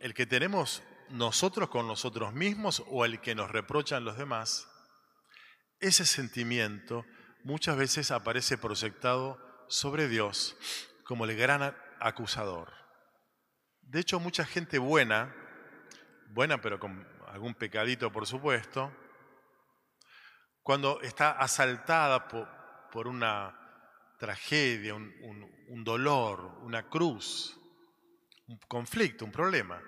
el 0.00 0.14
que 0.14 0.26
tenemos 0.26 0.82
nosotros 1.10 1.68
con 1.68 1.86
nosotros 1.86 2.32
mismos 2.32 2.82
o 2.88 3.04
el 3.04 3.20
que 3.20 3.34
nos 3.34 3.50
reprochan 3.50 4.04
los 4.04 4.18
demás, 4.18 4.66
ese 5.80 6.06
sentimiento 6.06 7.04
muchas 7.42 7.76
veces 7.76 8.10
aparece 8.10 8.56
proyectado 8.56 9.38
sobre 9.68 10.08
Dios 10.08 10.56
como 11.04 11.24
el 11.24 11.36
gran 11.36 11.76
acusador. 12.00 12.72
De 13.82 14.00
hecho, 14.00 14.18
mucha 14.18 14.44
gente 14.44 14.78
buena, 14.78 15.34
buena 16.34 16.60
pero 16.60 16.78
con 16.78 17.06
algún 17.28 17.54
pecadito 17.54 18.12
por 18.12 18.26
supuesto, 18.26 18.92
cuando 20.62 21.00
está 21.02 21.32
asaltada 21.32 22.26
por, 22.26 23.06
una 23.06 23.54
tragedia, 24.18 24.94
un, 24.94 25.84
dolor, 25.84 26.58
una 26.62 26.88
cruz, 26.88 27.58
un 28.46 28.58
conflicto, 28.68 29.24
un 29.24 29.32
problema, 29.32 29.82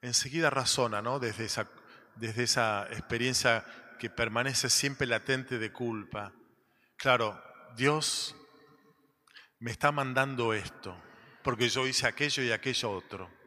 enseguida 0.00 0.50
razona, 0.50 1.02
¿no? 1.02 1.18
Desde 1.18 1.44
esa, 1.44 1.68
desde 2.14 2.44
esa 2.44 2.86
experiencia 2.90 3.66
que 3.98 4.08
permanece 4.08 4.70
siempre 4.70 5.06
latente 5.06 5.58
de 5.58 5.72
culpa. 5.72 6.32
Claro, 6.96 7.42
Dios 7.76 8.34
me 9.58 9.72
está 9.72 9.92
mandando 9.92 10.54
esto, 10.54 10.96
porque 11.42 11.68
yo 11.68 11.86
hice 11.86 12.06
aquello 12.06 12.42
y 12.42 12.52
aquello 12.52 12.90
otro. 12.92 13.39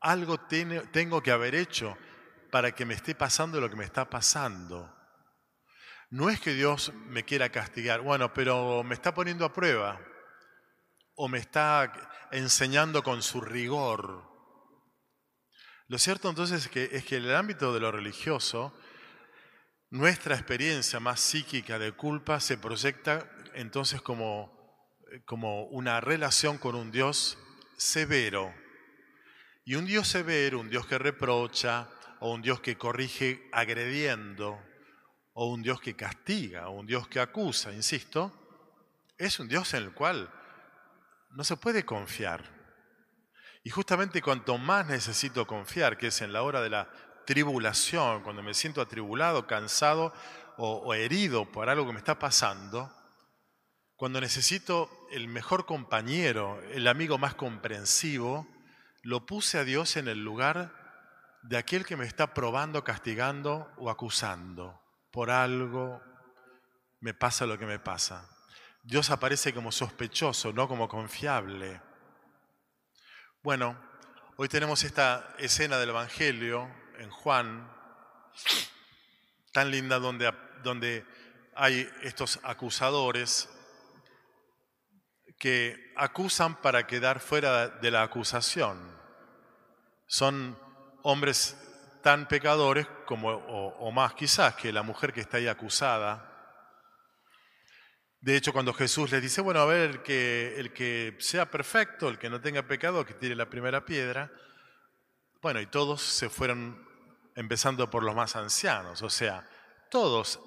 Algo 0.00 0.38
tengo 0.40 1.22
que 1.22 1.30
haber 1.30 1.54
hecho 1.54 1.96
para 2.50 2.72
que 2.72 2.84
me 2.84 2.94
esté 2.94 3.14
pasando 3.14 3.60
lo 3.60 3.68
que 3.68 3.76
me 3.76 3.84
está 3.84 4.08
pasando. 4.08 4.94
No 6.10 6.28
es 6.28 6.40
que 6.40 6.54
Dios 6.54 6.92
me 7.06 7.24
quiera 7.24 7.50
castigar, 7.50 8.00
bueno, 8.00 8.34
pero 8.34 8.82
me 8.82 8.94
está 8.94 9.14
poniendo 9.14 9.44
a 9.44 9.52
prueba 9.52 10.00
o 11.14 11.28
me 11.28 11.38
está 11.38 11.92
enseñando 12.32 13.02
con 13.02 13.22
su 13.22 13.40
rigor. 13.40 14.28
Lo 15.86 15.98
cierto 15.98 16.28
entonces 16.28 16.64
es 16.64 16.68
que, 16.68 16.88
es 16.92 17.04
que 17.04 17.16
en 17.16 17.24
el 17.24 17.36
ámbito 17.36 17.72
de 17.74 17.80
lo 17.80 17.92
religioso, 17.92 18.72
nuestra 19.90 20.34
experiencia 20.34 20.98
más 20.98 21.20
psíquica 21.20 21.78
de 21.78 21.92
culpa 21.92 22.40
se 22.40 22.56
proyecta 22.56 23.30
entonces 23.54 24.00
como, 24.00 24.52
como 25.26 25.64
una 25.64 26.00
relación 26.00 26.58
con 26.58 26.74
un 26.74 26.90
Dios 26.90 27.38
severo. 27.76 28.54
Y 29.70 29.76
un 29.76 29.86
Dios 29.86 30.08
severo, 30.08 30.58
un 30.58 30.68
Dios 30.68 30.84
que 30.84 30.98
reprocha, 30.98 31.86
o 32.18 32.32
un 32.32 32.42
Dios 32.42 32.60
que 32.60 32.76
corrige 32.76 33.48
agrediendo, 33.52 34.60
o 35.32 35.46
un 35.46 35.62
Dios 35.62 35.80
que 35.80 35.94
castiga, 35.94 36.66
o 36.70 36.72
un 36.72 36.86
Dios 36.86 37.06
que 37.06 37.20
acusa, 37.20 37.72
insisto, 37.72 38.32
es 39.16 39.38
un 39.38 39.46
Dios 39.46 39.72
en 39.74 39.84
el 39.84 39.94
cual 39.94 40.28
no 41.30 41.44
se 41.44 41.56
puede 41.56 41.84
confiar. 41.84 42.42
Y 43.62 43.70
justamente 43.70 44.20
cuanto 44.20 44.58
más 44.58 44.88
necesito 44.88 45.46
confiar, 45.46 45.96
que 45.96 46.08
es 46.08 46.20
en 46.20 46.32
la 46.32 46.42
hora 46.42 46.62
de 46.62 46.70
la 46.70 46.90
tribulación, 47.24 48.24
cuando 48.24 48.42
me 48.42 48.54
siento 48.54 48.80
atribulado, 48.80 49.46
cansado 49.46 50.12
o, 50.56 50.92
herido 50.94 51.44
por 51.52 51.68
algo 51.68 51.86
que 51.86 51.92
me 51.92 52.00
está 52.00 52.18
pasando, 52.18 52.92
cuando 53.94 54.20
necesito 54.20 54.90
el 55.12 55.28
mejor 55.28 55.64
compañero, 55.64 56.60
el 56.72 56.88
amigo 56.88 57.18
más 57.18 57.36
comprensivo, 57.36 58.48
lo 59.02 59.26
puse 59.26 59.58
a 59.58 59.64
Dios 59.64 59.96
en 59.96 60.08
el 60.08 60.22
lugar 60.22 60.72
de 61.42 61.56
aquel 61.56 61.86
que 61.86 61.96
me 61.96 62.06
está 62.06 62.34
probando, 62.34 62.84
castigando 62.84 63.72
o 63.76 63.90
acusando. 63.90 64.80
Por 65.10 65.30
algo 65.30 66.02
me 67.00 67.14
pasa 67.14 67.46
lo 67.46 67.58
que 67.58 67.66
me 67.66 67.78
pasa. 67.78 68.28
Dios 68.82 69.10
aparece 69.10 69.54
como 69.54 69.72
sospechoso, 69.72 70.52
no 70.52 70.68
como 70.68 70.88
confiable. 70.88 71.80
Bueno, 73.42 73.78
hoy 74.36 74.48
tenemos 74.48 74.84
esta 74.84 75.34
escena 75.38 75.78
del 75.78 75.90
Evangelio 75.90 76.68
en 76.98 77.10
Juan, 77.10 77.70
tan 79.52 79.70
linda 79.70 79.98
donde, 79.98 80.32
donde 80.62 81.06
hay 81.54 81.88
estos 82.02 82.38
acusadores 82.42 83.48
que 85.40 85.92
acusan 85.96 86.60
para 86.60 86.86
quedar 86.86 87.18
fuera 87.18 87.66
de 87.66 87.90
la 87.90 88.02
acusación. 88.02 88.78
Son 90.06 90.56
hombres 91.02 91.56
tan 92.02 92.28
pecadores 92.28 92.86
como, 93.06 93.30
o, 93.30 93.90
más 93.90 94.12
quizás 94.12 94.54
que 94.54 94.70
la 94.70 94.82
mujer 94.82 95.14
que 95.14 95.22
está 95.22 95.38
ahí 95.38 95.48
acusada. 95.48 96.26
De 98.20 98.36
hecho, 98.36 98.52
cuando 98.52 98.74
Jesús 98.74 99.10
les 99.10 99.22
dice, 99.22 99.40
bueno, 99.40 99.60
a 99.60 99.64
ver, 99.64 99.90
el 99.90 100.02
que, 100.02 100.60
el 100.60 100.74
que 100.74 101.16
sea 101.20 101.50
perfecto, 101.50 102.10
el 102.10 102.18
que 102.18 102.28
no 102.28 102.42
tenga 102.42 102.62
pecado, 102.64 103.06
que 103.06 103.14
tire 103.14 103.34
la 103.34 103.48
primera 103.48 103.86
piedra, 103.86 104.30
bueno, 105.40 105.58
y 105.62 105.66
todos 105.66 106.02
se 106.02 106.28
fueron 106.28 106.86
empezando 107.34 107.88
por 107.88 108.02
los 108.02 108.14
más 108.14 108.36
ancianos, 108.36 109.00
o 109.00 109.08
sea, 109.08 109.48
todos 109.90 110.38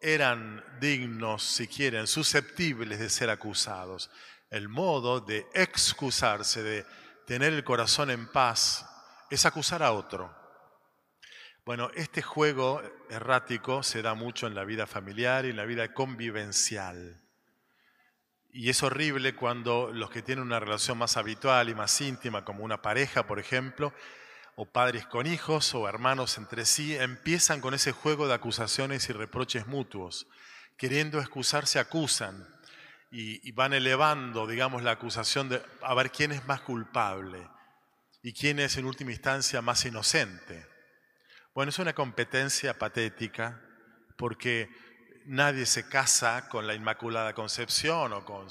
eran 0.00 0.64
dignos, 0.80 1.42
si 1.42 1.68
quieren, 1.68 2.06
susceptibles 2.06 2.98
de 2.98 3.10
ser 3.10 3.30
acusados. 3.30 4.10
El 4.48 4.68
modo 4.68 5.20
de 5.20 5.46
excusarse, 5.54 6.62
de 6.62 6.86
tener 7.26 7.52
el 7.52 7.64
corazón 7.64 8.10
en 8.10 8.26
paz, 8.26 8.86
es 9.30 9.46
acusar 9.46 9.82
a 9.82 9.92
otro. 9.92 10.34
Bueno, 11.64 11.90
este 11.94 12.22
juego 12.22 12.82
errático 13.10 13.82
se 13.82 14.02
da 14.02 14.14
mucho 14.14 14.46
en 14.46 14.54
la 14.54 14.64
vida 14.64 14.86
familiar 14.86 15.44
y 15.44 15.50
en 15.50 15.56
la 15.56 15.66
vida 15.66 15.92
convivencial. 15.92 17.20
Y 18.52 18.70
es 18.70 18.82
horrible 18.82 19.36
cuando 19.36 19.92
los 19.92 20.10
que 20.10 20.22
tienen 20.22 20.44
una 20.44 20.58
relación 20.58 20.98
más 20.98 21.16
habitual 21.16 21.68
y 21.68 21.74
más 21.74 22.00
íntima, 22.00 22.44
como 22.44 22.64
una 22.64 22.82
pareja, 22.82 23.26
por 23.26 23.38
ejemplo, 23.38 23.94
o 24.62 24.66
padres 24.66 25.06
con 25.06 25.26
hijos 25.26 25.74
o 25.74 25.88
hermanos 25.88 26.36
entre 26.36 26.66
sí, 26.66 26.94
empiezan 26.94 27.62
con 27.62 27.72
ese 27.72 27.92
juego 27.92 28.28
de 28.28 28.34
acusaciones 28.34 29.08
y 29.08 29.14
reproches 29.14 29.66
mutuos. 29.66 30.26
Queriendo 30.76 31.18
excusarse, 31.18 31.78
acusan 31.78 32.46
y, 33.10 33.52
van 33.52 33.72
elevando, 33.72 34.46
digamos, 34.46 34.82
la 34.82 34.90
acusación 34.90 35.48
de 35.48 35.62
a 35.80 35.94
ver 35.94 36.10
quién 36.10 36.30
es 36.30 36.46
más 36.46 36.60
culpable 36.60 37.48
y 38.22 38.34
quién 38.34 38.58
es 38.58 38.76
en 38.76 38.84
última 38.84 39.12
instancia 39.12 39.62
más 39.62 39.86
inocente. 39.86 40.66
Bueno, 41.54 41.70
es 41.70 41.78
una 41.78 41.94
competencia 41.94 42.78
patética 42.78 43.62
porque 44.18 44.68
nadie 45.24 45.64
se 45.64 45.88
casa 45.88 46.50
con 46.50 46.66
la 46.66 46.74
Inmaculada 46.74 47.32
Concepción 47.32 48.12
o 48.12 48.26
con, 48.26 48.46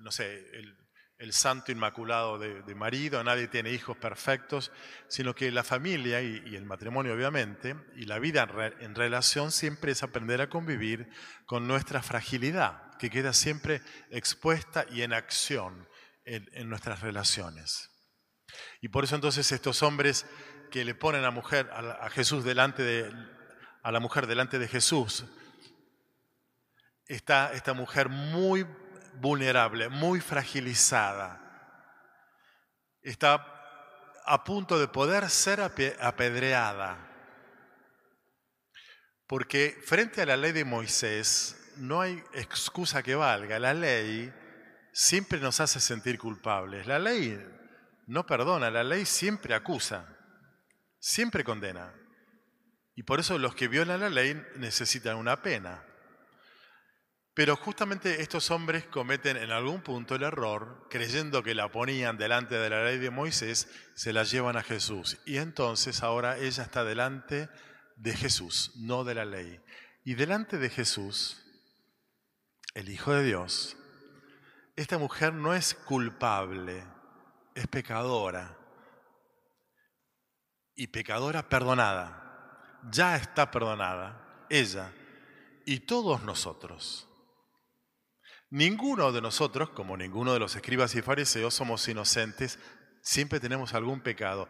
no 0.00 0.10
sé, 0.10 0.32
el, 0.54 0.78
el 1.18 1.32
santo 1.32 1.72
inmaculado 1.72 2.38
de, 2.38 2.74
marido, 2.74 3.22
nadie 3.24 3.48
tiene 3.48 3.72
hijos 3.72 3.96
perfectos, 3.96 4.70
sino 5.08 5.34
que 5.34 5.50
la 5.50 5.64
familia 5.64 6.20
y, 6.20 6.54
el 6.54 6.66
matrimonio 6.66 7.14
obviamente, 7.14 7.74
y 7.96 8.04
la 8.04 8.18
vida 8.18 8.46
en, 8.80 8.94
relación 8.94 9.50
siempre 9.50 9.92
es 9.92 10.02
aprender 10.02 10.40
a 10.42 10.50
convivir 10.50 11.08
con 11.46 11.66
nuestra 11.66 12.02
fragilidad, 12.02 12.96
que 12.98 13.08
queda 13.08 13.32
siempre 13.32 13.80
expuesta 14.10 14.84
y 14.90 15.02
en 15.02 15.14
acción 15.14 15.88
en, 16.24 16.68
nuestras 16.68 17.00
relaciones. 17.00 17.90
Y 18.82 18.88
por 18.88 19.04
eso 19.04 19.14
entonces 19.14 19.50
estos 19.52 19.82
hombres 19.82 20.26
que 20.70 20.84
le 20.84 20.94
ponen 20.94 21.24
a, 21.24 21.30
mujer, 21.30 21.70
a, 21.72 22.10
Jesús 22.10 22.44
delante 22.44 22.82
de, 22.82 23.10
a 23.82 23.90
la 23.90 24.00
mujer 24.00 24.26
delante 24.26 24.58
de 24.58 24.68
Jesús, 24.68 25.24
está 27.06 27.52
esta 27.54 27.72
mujer 27.72 28.10
muy 28.10 28.66
vulnerable, 29.20 29.88
muy 29.88 30.20
fragilizada. 30.20 31.42
Está 33.02 33.44
a 34.24 34.44
punto 34.44 34.78
de 34.78 34.88
poder 34.88 35.30
ser 35.30 35.60
apedreada. 35.60 36.98
Porque 39.26 39.80
frente 39.84 40.22
a 40.22 40.26
la 40.26 40.36
ley 40.36 40.52
de 40.52 40.64
Moisés 40.64 41.72
no 41.76 42.00
hay 42.00 42.22
excusa 42.32 43.02
que 43.02 43.14
valga. 43.14 43.58
La 43.58 43.74
ley 43.74 44.32
siempre 44.92 45.38
nos 45.40 45.60
hace 45.60 45.80
sentir 45.80 46.18
culpables. 46.18 46.86
La 46.86 46.98
ley 46.98 47.38
no 48.06 48.24
perdona, 48.26 48.70
la 48.70 48.84
ley 48.84 49.04
siempre 49.04 49.54
acusa, 49.54 50.06
siempre 50.98 51.44
condena. 51.44 51.92
Y 52.94 53.02
por 53.02 53.20
eso 53.20 53.38
los 53.38 53.54
que 53.54 53.68
violan 53.68 54.00
la 54.00 54.08
ley 54.08 54.40
necesitan 54.56 55.16
una 55.16 55.42
pena. 55.42 55.84
Pero 57.36 57.54
justamente 57.54 58.22
estos 58.22 58.50
hombres 58.50 58.86
cometen 58.86 59.36
en 59.36 59.50
algún 59.50 59.82
punto 59.82 60.14
el 60.14 60.22
error, 60.22 60.86
creyendo 60.88 61.42
que 61.42 61.54
la 61.54 61.70
ponían 61.70 62.16
delante 62.16 62.54
de 62.54 62.70
la 62.70 62.82
ley 62.82 62.96
de 62.96 63.10
Moisés, 63.10 63.68
se 63.94 64.14
la 64.14 64.22
llevan 64.22 64.56
a 64.56 64.62
Jesús. 64.62 65.18
Y 65.26 65.36
entonces 65.36 66.02
ahora 66.02 66.38
ella 66.38 66.62
está 66.62 66.82
delante 66.82 67.50
de 67.96 68.16
Jesús, 68.16 68.72
no 68.76 69.04
de 69.04 69.16
la 69.16 69.26
ley. 69.26 69.60
Y 70.02 70.14
delante 70.14 70.56
de 70.56 70.70
Jesús, 70.70 71.44
el 72.72 72.88
Hijo 72.88 73.12
de 73.12 73.24
Dios, 73.24 73.76
esta 74.74 74.96
mujer 74.96 75.34
no 75.34 75.52
es 75.52 75.74
culpable, 75.74 76.86
es 77.54 77.66
pecadora. 77.66 78.56
Y 80.74 80.86
pecadora 80.86 81.50
perdonada. 81.50 82.80
Ya 82.90 83.14
está 83.16 83.50
perdonada, 83.50 84.46
ella 84.48 84.90
y 85.66 85.80
todos 85.80 86.22
nosotros. 86.22 87.05
Ninguno 88.56 89.12
de 89.12 89.20
nosotros, 89.20 89.68
como 89.68 89.98
ninguno 89.98 90.32
de 90.32 90.38
los 90.38 90.56
escribas 90.56 90.94
y 90.94 91.02
fariseos, 91.02 91.52
somos 91.52 91.86
inocentes, 91.88 92.58
siempre 93.02 93.38
tenemos 93.38 93.74
algún 93.74 94.00
pecado. 94.00 94.48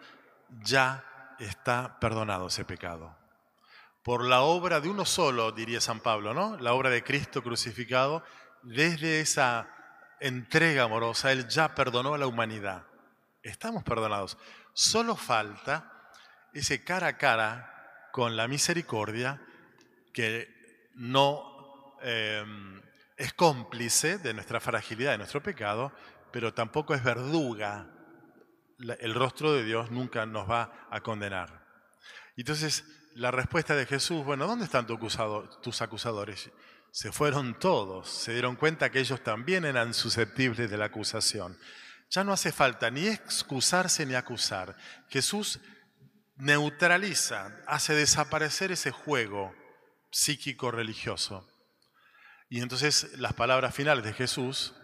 Ya 0.63 1.05
está 1.41 1.99
perdonado 1.99 2.47
ese 2.47 2.65
pecado. 2.65 3.19
Por 4.05 4.25
la 4.25 4.43
obra 4.43 4.81
de 4.81 4.89
uno 4.89 5.05
solo, 5.05 5.51
diría 5.51 5.81
San 5.81 5.99
Pablo, 5.99 6.35
¿no? 6.35 6.57
La 6.59 6.75
obra 6.75 6.89
de 6.89 7.03
Cristo 7.03 7.43
crucificado, 7.43 8.23
desde 8.63 9.19
esa 9.19 9.69
entrega 10.21 10.85
amorosa, 10.85 11.33
Él 11.33 11.49
ya 11.49 11.75
perdonó 11.75 12.15
a 12.15 12.19
la 12.19 12.29
humanidad. 12.29 12.87
Estamos 13.43 13.83
perdonados. 13.83 14.39
Solo 14.73 15.17
falta 15.17 16.13
ese 16.53 16.85
cara 16.85 17.09
a 17.09 17.19
cara 17.19 18.09
con 18.13 18.37
la 18.37 18.47
misericordia 18.47 19.43
que 20.13 20.93
no 20.95 21.99
eh, 22.03 22.45
es 23.17 23.33
cómplice 23.33 24.19
de 24.19 24.35
nuestra 24.35 24.61
fragilidad, 24.61 25.13
de 25.13 25.19
nuestro 25.19 25.43
pecado, 25.43 25.93
pero 26.33 26.53
tampoco 26.53 26.95
es 26.95 27.03
verduga. 27.03 27.91
El 29.01 29.15
rostro 29.15 29.55
de 29.55 29.65
Dios 29.65 29.91
nunca 29.91 30.27
nos 30.27 30.51
va 30.51 30.87
a 30.91 31.01
condenar. 31.01 31.67
Entonces, 32.37 32.85
la 33.15 33.31
respuesta 33.31 33.75
de 33.75 33.87
Jesús, 33.87 34.25
bueno, 34.25 34.47
¿dónde 34.47 34.67
están 34.67 34.87
tus 34.87 35.81
acusadores? 35.83 36.51
Se 36.91 37.11
fueron 37.11 37.59
todos, 37.59 38.09
se 38.11 38.33
dieron 38.33 38.57
cuenta 38.57 38.91
que 38.91 39.01
ellos 39.01 39.23
también 39.23 39.65
eran 39.65 39.95
susceptibles 39.95 40.71
de 40.71 40.77
la 40.77 40.87
acusación. 40.87 41.59
Ya 42.11 42.23
no 42.23 42.33
hace 42.33 42.53
falta 42.53 42.91
ni 42.91 43.07
excusarse 43.07 44.05
ni 44.05 44.15
acusar. 44.15 44.77
Jesús 45.09 45.61
neutraliza, 46.37 47.51
hace 47.67 47.95
desaparecer 47.95 48.73
ese 48.73 48.91
juego 48.91 49.55
psíquico 50.11 50.71
religioso 50.71 51.49
y 52.49 52.61
entonces 52.61 53.19
las 53.19 53.33
palabras 53.35 53.75
finales 53.75 54.05
de 54.05 54.13
Jesús, 54.13 54.75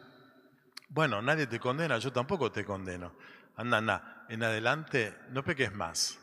bueno, 0.89 1.23
nadie 1.23 1.47
te 1.47 1.61
condena, 1.61 1.99
yo 1.99 2.13
tampoco 2.13 2.51
te 2.53 2.65
condeno. 2.65 3.17
Anda, 3.57 3.79
anda, 3.79 4.27
en 4.29 4.43
adelante 4.43 5.17
no 5.31 5.45
peques 5.45 5.73
más. 5.73 6.19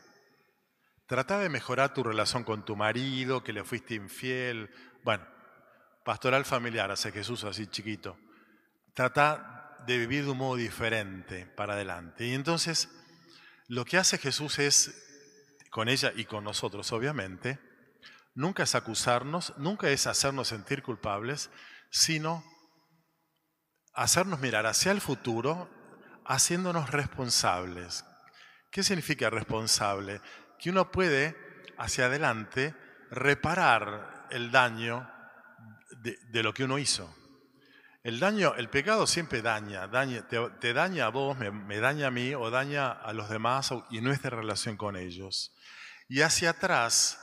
Trata 1.06 1.38
de 1.38 1.48
mejorar 1.48 1.92
tu 1.92 2.04
relación 2.04 2.44
con 2.44 2.64
tu 2.64 2.76
marido, 2.76 3.42
que 3.42 3.52
le 3.52 3.64
fuiste 3.64 3.94
infiel. 3.94 4.70
Bueno, 5.02 5.26
pastoral 6.04 6.44
familiar, 6.44 6.90
hace 6.90 7.10
Jesús 7.10 7.42
así 7.44 7.66
chiquito. 7.66 8.16
Trata 8.94 9.76
de 9.86 9.98
vivir 9.98 10.24
de 10.24 10.30
un 10.30 10.38
modo 10.38 10.56
diferente 10.56 11.46
para 11.46 11.72
adelante. 11.72 12.26
Y 12.26 12.34
entonces 12.34 12.88
lo 13.66 13.84
que 13.84 13.96
hace 13.96 14.18
Jesús 14.18 14.58
es, 14.58 14.94
con 15.70 15.88
ella 15.88 16.12
y 16.14 16.24
con 16.24 16.44
nosotros 16.44 16.92
obviamente, 16.92 17.58
nunca 18.34 18.62
es 18.62 18.74
acusarnos, 18.74 19.54
nunca 19.56 19.88
es 19.90 20.06
hacernos 20.06 20.48
sentir 20.48 20.82
culpables, 20.82 21.50
sino 21.90 22.44
hacernos 23.94 24.40
mirar 24.40 24.66
hacia 24.66 24.92
el 24.92 25.00
futuro 25.00 25.68
haciéndonos 26.24 26.90
responsables. 26.90 28.04
¿Qué 28.70 28.82
significa 28.82 29.30
responsable? 29.30 30.20
Que 30.58 30.70
uno 30.70 30.90
puede 30.92 31.36
hacia 31.76 32.06
adelante 32.06 32.74
reparar 33.10 34.28
el 34.30 34.52
daño 34.52 35.10
de, 36.02 36.42
lo 36.42 36.54
que 36.54 36.64
uno 36.64 36.78
hizo. 36.78 37.12
El 38.02 38.20
daño, 38.20 38.54
el 38.54 38.70
pecado 38.70 39.06
siempre 39.06 39.42
daña, 39.42 39.88
daña 39.88 40.26
te, 40.28 40.72
daña 40.72 41.06
a 41.06 41.10
vos, 41.10 41.36
me, 41.36 41.80
daña 41.80 42.06
a 42.06 42.10
mí 42.10 42.34
o 42.34 42.50
daña 42.50 42.92
a 42.92 43.12
los 43.12 43.28
demás 43.28 43.74
y 43.90 44.00
nuestra 44.00 44.30
relación 44.30 44.76
con 44.76 44.96
ellos. 44.96 45.54
Y 46.08 46.22
hacia 46.22 46.50
atrás 46.50 47.18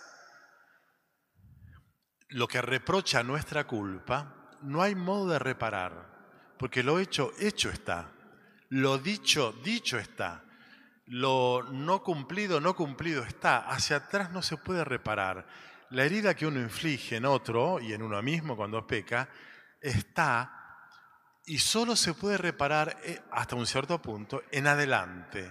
lo 2.29 2.47
que 2.47 2.61
reprocha 2.61 3.23
nuestra 3.23 3.65
culpa, 3.65 4.49
no 4.61 4.81
hay 4.81 4.95
modo 4.95 5.31
de 5.31 5.39
reparar, 5.39 6.55
porque 6.57 6.83
lo 6.83 6.99
hecho, 6.99 7.31
hecho 7.39 7.69
está. 7.69 8.11
Lo 8.69 8.97
dicho, 8.97 9.53
dicho 9.63 9.97
está. 9.97 10.43
Lo 11.05 11.63
no 11.71 12.03
cumplido, 12.03 12.59
no 12.59 12.75
cumplido 12.75 13.23
está. 13.23 13.59
Hacia 13.59 13.97
atrás 13.97 14.31
no 14.31 14.41
se 14.41 14.57
puede 14.57 14.83
reparar. 14.83 15.47
La 15.91 16.03
herida 16.03 16.35
que 16.35 16.45
uno 16.45 16.59
inflige 16.59 17.15
en 17.15 17.25
otro 17.25 17.79
y 17.79 17.93
en 17.93 18.01
uno 18.01 18.21
mismo 18.21 18.57
cuando 18.57 18.85
peca 18.85 19.29
está 19.79 20.53
y 21.45 21.59
solo 21.59 21.95
se 21.95 22.13
puede 22.13 22.37
reparar 22.37 22.97
eh, 23.03 23.21
hasta 23.31 23.55
un 23.55 23.65
cierto 23.65 24.01
punto 24.01 24.43
en 24.51 24.67
adelante, 24.67 25.49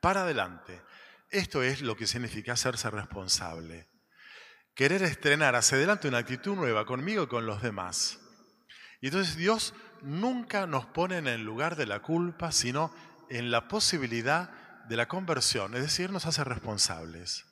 para 0.00 0.22
adelante. 0.22 0.82
Esto 1.30 1.62
es 1.62 1.82
lo 1.82 1.94
que 1.96 2.08
significa 2.08 2.54
hacerse 2.54 2.90
responsable 2.90 3.95
querer 4.76 5.02
estrenar 5.02 5.56
hacia 5.56 5.78
adelante 5.78 6.06
una 6.06 6.18
actitud 6.18 6.54
nueva 6.54 6.84
conmigo 6.84 7.24
y 7.24 7.26
con 7.26 7.46
los 7.46 7.62
demás. 7.62 8.20
Y 9.00 9.06
entonces 9.06 9.36
Dios 9.36 9.74
nunca 10.02 10.66
nos 10.66 10.84
pone 10.86 11.16
en 11.16 11.26
el 11.26 11.42
lugar 11.42 11.76
de 11.76 11.86
la 11.86 12.00
culpa, 12.00 12.52
sino 12.52 12.94
en 13.30 13.50
la 13.50 13.68
posibilidad 13.68 14.50
de 14.86 14.96
la 14.96 15.08
conversión, 15.08 15.74
es 15.74 15.82
decir, 15.82 16.12
nos 16.12 16.26
hace 16.26 16.44
responsables. 16.44 17.44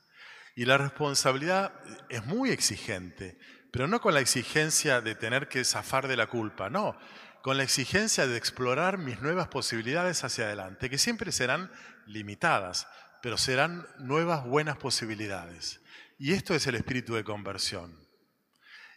Y 0.54 0.66
la 0.66 0.78
responsabilidad 0.78 1.72
es 2.10 2.24
muy 2.26 2.50
exigente, 2.50 3.38
pero 3.72 3.88
no 3.88 4.00
con 4.00 4.14
la 4.14 4.20
exigencia 4.20 5.00
de 5.00 5.14
tener 5.14 5.48
que 5.48 5.64
zafar 5.64 6.06
de 6.06 6.16
la 6.16 6.28
culpa, 6.28 6.70
no, 6.70 6.96
con 7.42 7.56
la 7.56 7.64
exigencia 7.64 8.26
de 8.26 8.36
explorar 8.36 8.98
mis 8.98 9.20
nuevas 9.20 9.48
posibilidades 9.48 10.22
hacia 10.24 10.44
adelante, 10.44 10.90
que 10.90 10.98
siempre 10.98 11.32
serán 11.32 11.72
limitadas, 12.06 12.86
pero 13.20 13.36
serán 13.36 13.86
nuevas 13.98 14.44
buenas 14.44 14.76
posibilidades. 14.76 15.80
Y 16.18 16.32
esto 16.32 16.54
es 16.54 16.66
el 16.66 16.74
espíritu 16.74 17.14
de 17.14 17.24
conversión. 17.24 17.98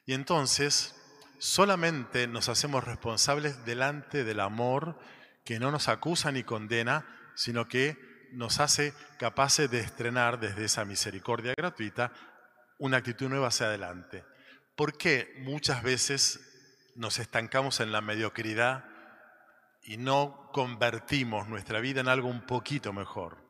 Y 0.06 0.14
entonces 0.14 0.96
solamente 1.40 2.28
nos 2.28 2.50
hacemos 2.50 2.84
responsables 2.84 3.66
delante 3.66 4.24
del 4.24 4.40
amor 4.40 5.00
que 5.44 5.60
no 5.60 5.72
nos 5.72 5.88
acusa 5.88 6.32
ni 6.32 6.44
condena, 6.44 7.06
sino 7.36 7.68
que 7.68 7.98
nos 8.32 8.60
hace 8.60 8.94
capaces 9.18 9.70
de 9.70 9.80
estrenar 9.80 10.40
desde 10.40 10.66
esa 10.66 10.86
misericordia 10.86 11.54
gratuita 11.58 12.12
una 12.80 12.98
actitud 12.98 13.30
nueva 13.30 13.48
hacia 13.48 13.68
adelante. 13.68 14.24
¿Por 14.76 14.98
qué 14.98 15.34
muchas 15.40 15.82
veces 15.82 16.40
nos 16.96 17.20
estancamos 17.20 17.80
en 17.80 17.92
la 17.92 18.02
mediocridad 18.02 18.86
y 19.84 19.98
no 19.98 20.50
convertimos 20.54 21.48
nuestra 21.48 21.80
vida 21.80 22.02
en 22.02 22.08
algo 22.08 22.28
un 22.28 22.46
poquito 22.46 22.94
mejor? 22.94 23.44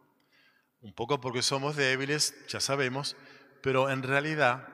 Un 0.82 0.93
poco 0.93 1.19
porque 1.19 1.41
somos 1.41 1.75
débiles, 1.75 2.34
ya 2.47 2.60
sabemos, 2.60 3.17
pero 3.67 3.89
en 3.89 4.01
realidad 4.01 4.65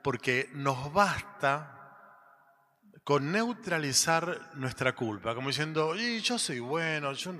porque 0.00 0.48
nos 0.52 0.92
basta 0.92 1.98
con 3.02 3.32
neutralizar 3.32 4.50
nuestra 4.54 4.94
culpa, 4.94 5.34
como 5.34 5.48
diciendo, 5.48 5.96
y 5.96 6.20
yo 6.20 6.38
soy 6.38 6.60
bueno, 6.60 7.14
yo 7.14 7.34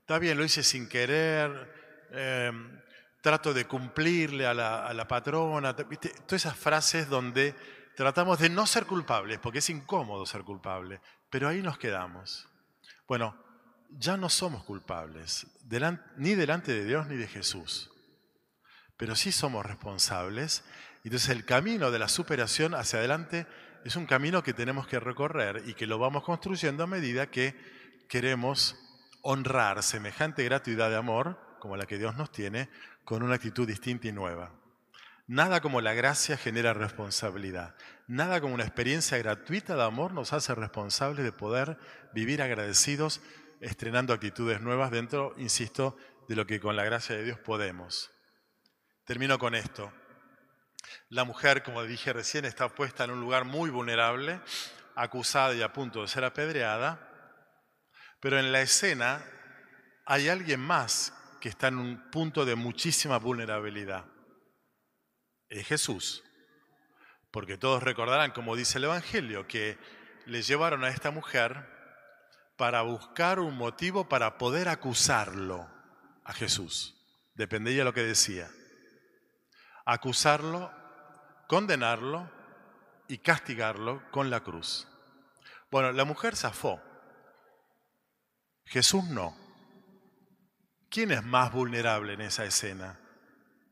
está 0.00 0.18
bien, 0.18 0.36
lo 0.36 0.44
hice 0.44 0.62
sin 0.62 0.86
querer, 0.86 2.10
em, 2.10 2.78
trato 3.22 3.54
de 3.54 3.64
cumplirle 3.64 4.46
a 4.46 4.52
la, 4.52 5.08
patrona, 5.08 5.74
todas 5.74 5.96
esas 6.32 6.58
frases 6.58 7.08
donde 7.08 7.54
tratamos 7.96 8.38
de 8.38 8.50
no 8.50 8.66
ser 8.66 8.84
culpables, 8.84 9.38
porque 9.38 9.60
es 9.60 9.70
incómodo 9.70 10.26
ser 10.26 10.42
culpable, 10.42 11.00
pero 11.30 11.48
ahí 11.48 11.62
nos 11.62 11.78
quedamos. 11.78 12.46
Bueno, 13.08 13.34
ya 13.88 14.18
no 14.18 14.28
somos 14.28 14.62
culpables, 14.64 15.46
ni 16.18 16.34
delante 16.34 16.70
de 16.70 16.84
Dios 16.84 17.06
ni 17.06 17.16
de 17.16 17.28
Jesús 17.28 17.91
pero 19.02 19.16
sí 19.16 19.32
somos 19.32 19.66
responsables. 19.66 20.62
Entonces 21.02 21.30
el 21.30 21.44
camino 21.44 21.90
de 21.90 21.98
la 21.98 22.06
superación 22.06 22.72
hacia 22.72 23.00
adelante 23.00 23.48
es 23.84 23.96
un 23.96 24.06
camino 24.06 24.44
que 24.44 24.54
tenemos 24.54 24.86
que 24.86 25.00
recorrer 25.00 25.64
y 25.66 25.74
que 25.74 25.88
lo 25.88 25.98
vamos 25.98 26.22
construyendo 26.22 26.84
a 26.84 26.86
medida 26.86 27.28
que 27.28 27.56
queremos 28.08 28.76
honrar 29.20 29.82
semejante 29.82 30.44
gratuidad 30.44 30.88
de 30.88 30.98
amor, 30.98 31.36
como 31.58 31.76
la 31.76 31.86
que 31.86 31.98
Dios 31.98 32.16
nos 32.16 32.30
tiene, 32.30 32.68
con 33.04 33.24
una 33.24 33.34
actitud 33.34 33.66
distinta 33.66 34.06
y 34.06 34.12
nueva. 34.12 34.52
Nada 35.26 35.60
como 35.60 35.80
la 35.80 35.94
gracia 35.94 36.36
genera 36.36 36.72
responsabilidad. 36.72 37.74
Nada 38.06 38.40
como 38.40 38.54
una 38.54 38.62
experiencia 38.62 39.18
gratuita 39.18 39.74
de 39.74 39.82
amor 39.82 40.12
nos 40.12 40.32
hace 40.32 40.54
responsables 40.54 41.24
de 41.24 41.32
poder 41.32 41.76
vivir 42.14 42.40
agradecidos, 42.40 43.20
estrenando 43.60 44.12
actitudes 44.12 44.60
nuevas 44.60 44.92
dentro, 44.92 45.34
insisto, 45.38 45.96
de 46.28 46.36
lo 46.36 46.46
que 46.46 46.60
con 46.60 46.76
la 46.76 46.84
gracia 46.84 47.16
de 47.16 47.24
Dios 47.24 47.40
podemos. 47.40 48.12
Termino 49.04 49.38
con 49.38 49.54
esto. 49.54 49.92
La 51.08 51.24
mujer, 51.24 51.62
como 51.62 51.82
dije 51.82 52.12
recién, 52.12 52.44
está 52.44 52.68
puesta 52.68 53.04
en 53.04 53.10
un 53.10 53.20
lugar 53.20 53.44
muy 53.44 53.70
vulnerable, 53.70 54.40
acusada 54.94 55.54
y 55.54 55.62
a 55.62 55.72
punto 55.72 56.02
de 56.02 56.08
ser 56.08 56.24
apedreada, 56.24 57.08
pero 58.20 58.38
en 58.38 58.52
la 58.52 58.60
escena 58.60 59.24
hay 60.06 60.28
alguien 60.28 60.60
más 60.60 61.12
que 61.40 61.48
está 61.48 61.68
en 61.68 61.78
un 61.78 62.10
punto 62.10 62.44
de 62.44 62.54
muchísima 62.54 63.18
vulnerabilidad. 63.18 64.04
Es 65.48 65.66
Jesús. 65.66 66.22
Porque 67.32 67.58
todos 67.58 67.82
recordarán, 67.82 68.30
como 68.30 68.54
dice 68.54 68.78
el 68.78 68.84
Evangelio, 68.84 69.48
que 69.48 69.78
le 70.26 70.42
llevaron 70.42 70.84
a 70.84 70.88
esta 70.88 71.10
mujer 71.10 71.66
para 72.56 72.82
buscar 72.82 73.40
un 73.40 73.56
motivo 73.56 74.08
para 74.08 74.38
poder 74.38 74.68
acusarlo 74.68 75.68
a 76.24 76.32
Jesús. 76.32 76.94
Dependía 77.34 77.78
de 77.78 77.84
lo 77.84 77.94
que 77.94 78.04
decía. 78.04 78.48
Acusarlo, 79.84 80.70
condenarlo 81.48 82.30
y 83.08 83.18
castigarlo 83.18 84.02
con 84.10 84.30
la 84.30 84.40
cruz. 84.40 84.88
Bueno, 85.70 85.92
la 85.92 86.04
mujer 86.04 86.36
zafó. 86.36 86.80
Jesús 88.64 89.04
no. 89.04 89.36
¿Quién 90.88 91.10
es 91.10 91.24
más 91.24 91.52
vulnerable 91.52 92.14
en 92.14 92.20
esa 92.20 92.44
escena? 92.44 93.00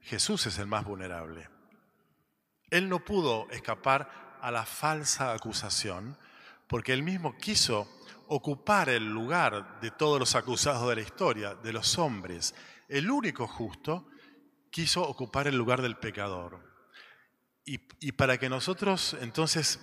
Jesús 0.01 0.46
es 0.46 0.59
el 0.59 0.66
más 0.66 0.85
vulnerable. 0.85 1.49
Él 2.70 2.88
no 2.88 3.05
pudo 3.05 3.49
escapar 3.51 4.38
a 4.40 4.51
la 4.51 4.64
falsa 4.64 5.33
acusación 5.33 6.16
porque 6.66 6.92
él 6.92 7.03
mismo 7.03 7.37
quiso 7.37 7.88
ocupar 8.29 8.88
el 8.88 9.09
lugar 9.09 9.81
de 9.81 9.90
todos 9.90 10.20
los 10.20 10.35
acusados 10.35 10.88
de 10.88 10.96
la 10.96 11.03
historia, 11.03 11.55
de 11.55 11.73
los 11.73 11.99
hombres. 11.99 12.55
El 12.88 13.11
único 13.11 13.46
justo 13.46 14.07
quiso 14.70 15.02
ocupar 15.02 15.46
el 15.46 15.56
lugar 15.56 15.83
del 15.83 15.96
pecador. 15.96 16.68
Y, 17.64 18.12
para 18.12 18.38
que 18.38 18.48
nosotros 18.48 19.16
entonces 19.20 19.78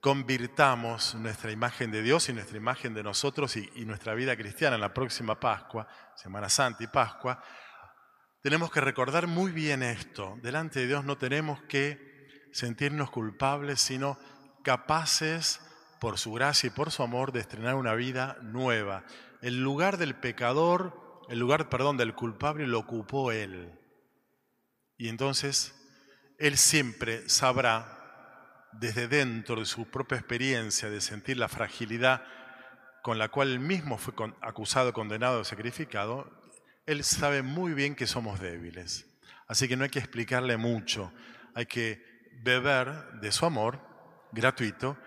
convirtamos 0.00 1.16
nuestra 1.16 1.50
imagen 1.50 1.90
de 1.90 2.02
Dios 2.02 2.28
y 2.28 2.32
nuestra 2.32 2.56
imagen 2.56 2.94
de 2.94 3.02
nosotros 3.02 3.56
y, 3.56 3.68
y 3.74 3.84
nuestra 3.84 4.14
vida 4.14 4.36
cristiana 4.36 4.76
en 4.76 4.82
la 4.82 4.94
próxima 4.94 5.40
Pascua, 5.40 5.88
Semana 6.14 6.48
Santa 6.48 6.84
y 6.84 6.86
Pascua, 6.86 7.42
tenemos 8.40 8.70
que 8.70 8.80
recordar 8.80 9.26
muy 9.26 9.50
bien 9.50 9.82
esto. 9.82 10.38
Delante 10.42 10.80
de 10.80 10.86
Dios 10.86 11.04
no 11.04 11.18
tenemos 11.18 11.60
que 11.62 12.48
sentirnos 12.52 13.10
culpables, 13.10 13.80
sino 13.80 14.18
capaces, 14.62 15.60
por 16.00 16.18
su 16.18 16.32
gracia 16.32 16.68
y 16.68 16.70
por 16.70 16.90
su 16.90 17.02
amor, 17.02 17.32
de 17.32 17.40
estrenar 17.40 17.74
una 17.74 17.94
vida 17.94 18.38
nueva. 18.42 19.04
El 19.42 19.62
lugar 19.62 19.98
del 19.98 20.14
pecador, 20.14 21.24
el 21.28 21.38
lugar, 21.38 21.68
perdón, 21.68 21.96
del 21.96 22.14
culpable 22.14 22.66
lo 22.66 22.78
ocupó 22.78 23.32
Él. 23.32 23.72
Y 24.98 25.08
entonces 25.08 25.74
Él 26.38 26.58
siempre 26.58 27.28
sabrá, 27.28 27.94
desde 28.72 29.08
dentro 29.08 29.56
de 29.56 29.64
su 29.64 29.86
propia 29.86 30.18
experiencia, 30.18 30.90
de 30.90 31.00
sentir 31.00 31.38
la 31.38 31.48
fragilidad 31.48 32.22
con 33.02 33.16
la 33.16 33.28
cual 33.28 33.52
Él 33.52 33.60
mismo 33.60 33.96
fue 33.96 34.12
acusado, 34.42 34.92
condenado, 34.92 35.44
sacrificado, 35.44 36.30
Él 36.84 37.04
sabe 37.04 37.42
muy 37.42 37.72
bien 37.72 37.94
que 37.94 38.08
somos 38.08 38.40
débiles. 38.40 39.06
Así 39.46 39.68
que 39.68 39.76
no 39.76 39.84
hay 39.84 39.90
que 39.90 40.00
explicarle 40.00 40.56
mucho, 40.56 41.12
hay 41.54 41.66
que 41.66 42.04
beber 42.42 43.12
de 43.20 43.32
su 43.32 43.46
amor 43.46 43.80
gratuito 44.32 44.98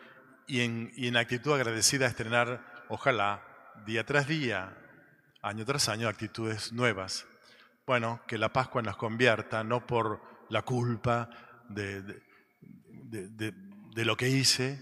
y 0.47 0.61
en, 0.61 0.91
y 0.95 1.07
en 1.07 1.17
actitud 1.17 1.53
agradecida 1.53 2.07
estrenar, 2.07 2.85
ojalá, 2.89 3.45
día 3.85 4.05
tras 4.05 4.27
día, 4.27 4.75
año 5.41 5.65
tras 5.65 5.89
año, 5.89 6.07
actitudes 6.07 6.71
nuevas 6.71 7.27
bueno, 7.85 8.21
que 8.27 8.37
la 8.37 8.53
Pascua 8.53 8.81
nos 8.81 8.97
convierta, 8.97 9.63
no 9.63 9.85
por 9.85 10.21
la 10.49 10.61
culpa 10.61 11.29
de, 11.69 12.21
lo 13.95 14.17
que 14.17 14.29
hice, 14.29 14.81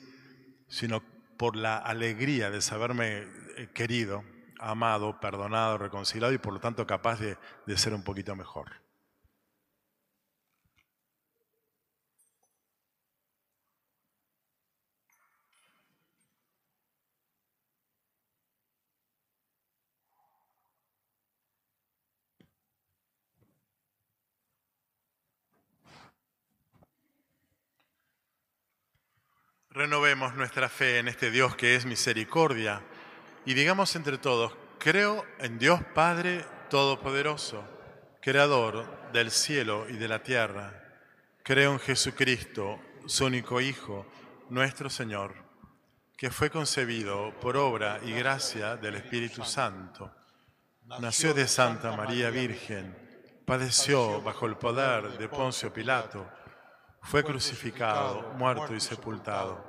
sino 0.68 1.04
por 1.38 1.56
la 1.56 1.78
alegría 1.78 2.50
de 2.50 2.62
saberme 2.62 3.24
eh, 3.58 3.70
querido, 3.74 4.24
amado, 4.60 5.20
perdonado, 5.20 5.78
reconciliado 5.78 6.34
y 6.34 6.38
por 6.38 6.54
lo 6.54 6.60
tanto 6.60 6.86
capaz 6.86 7.20
de 7.20 7.38
ser 7.78 7.94
un 7.94 8.04
poquito 8.04 8.36
mejor. 8.36 8.89
Renovemos 29.80 30.36
nuestra 30.36 30.68
fe 30.68 31.00
en 31.00 31.08
este 31.08 31.32
Dios 31.32 31.56
que 31.56 31.74
es 31.74 31.86
misericordia 31.86 32.82
y 33.46 33.54
digamos 33.54 33.96
entre 33.96 34.18
todos, 34.18 34.52
creo 34.78 35.26
en 35.38 35.58
Dios 35.58 35.82
Padre 35.96 36.44
Todopoderoso, 36.70 37.64
Creador 38.22 39.10
del 39.14 39.32
cielo 39.32 39.88
y 39.88 39.94
de 39.94 40.10
la 40.10 40.22
tierra. 40.22 40.84
Creo 41.44 41.72
en 41.72 41.80
Jesucristo, 41.80 42.78
su 43.06 43.24
único 43.24 43.62
Hijo, 43.62 44.06
nuestro 44.50 44.90
Señor, 44.90 45.34
que 46.18 46.30
fue 46.30 46.50
concebido 46.50 47.34
por 47.40 47.56
obra 47.56 48.02
y 48.04 48.12
gracia 48.12 48.76
del 48.76 48.96
Espíritu 48.96 49.46
Santo. 49.46 50.14
Nació 51.00 51.34
de 51.34 51.48
Santa 51.48 51.96
María 51.96 52.30
Virgen, 52.32 52.98
padeció 53.46 54.22
bajo 54.22 54.46
el 54.46 54.58
poder 54.58 55.18
de 55.18 55.30
Poncio 55.30 55.72
Pilato, 55.72 56.30
fue 57.02 57.24
crucificado, 57.24 58.34
muerto 58.34 58.76
y 58.76 58.82
sepultado 58.82 59.69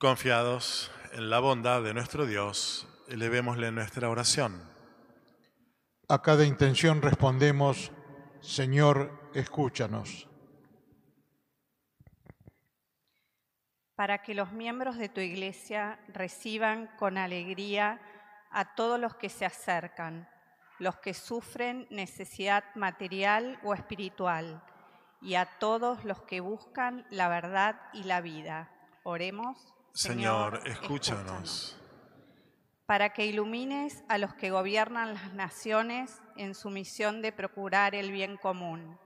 Confiados 0.00 0.92
en 1.10 1.28
la 1.28 1.40
bondad 1.40 1.82
de 1.82 1.92
nuestro 1.92 2.24
Dios, 2.24 2.86
elevémosle 3.08 3.72
nuestra 3.72 4.08
oración. 4.08 4.62
A 6.08 6.22
cada 6.22 6.44
intención 6.44 7.02
respondemos, 7.02 7.90
Señor, 8.40 9.10
escúchanos. 9.34 10.28
Para 13.96 14.22
que 14.22 14.34
los 14.34 14.52
miembros 14.52 14.98
de 14.98 15.08
tu 15.08 15.20
iglesia 15.20 15.98
reciban 16.06 16.88
con 16.96 17.18
alegría 17.18 18.00
a 18.52 18.76
todos 18.76 19.00
los 19.00 19.16
que 19.16 19.28
se 19.28 19.46
acercan, 19.46 20.28
los 20.78 20.96
que 20.98 21.12
sufren 21.12 21.88
necesidad 21.90 22.62
material 22.76 23.58
o 23.64 23.74
espiritual, 23.74 24.62
y 25.20 25.34
a 25.34 25.58
todos 25.58 26.04
los 26.04 26.22
que 26.22 26.38
buscan 26.38 27.04
la 27.10 27.28
verdad 27.28 27.80
y 27.92 28.04
la 28.04 28.20
vida. 28.20 28.70
Oremos. 29.02 29.74
Señor, 29.98 30.62
escúchanos. 30.64 31.76
Para 32.86 33.12
que 33.12 33.26
ilumines 33.26 34.04
a 34.08 34.18
los 34.18 34.32
que 34.34 34.52
gobiernan 34.52 35.12
las 35.14 35.34
naciones 35.34 36.22
en 36.36 36.54
su 36.54 36.70
misión 36.70 37.20
de 37.20 37.32
procurar 37.32 37.96
el 37.96 38.12
bien 38.12 38.36
común, 38.36 38.96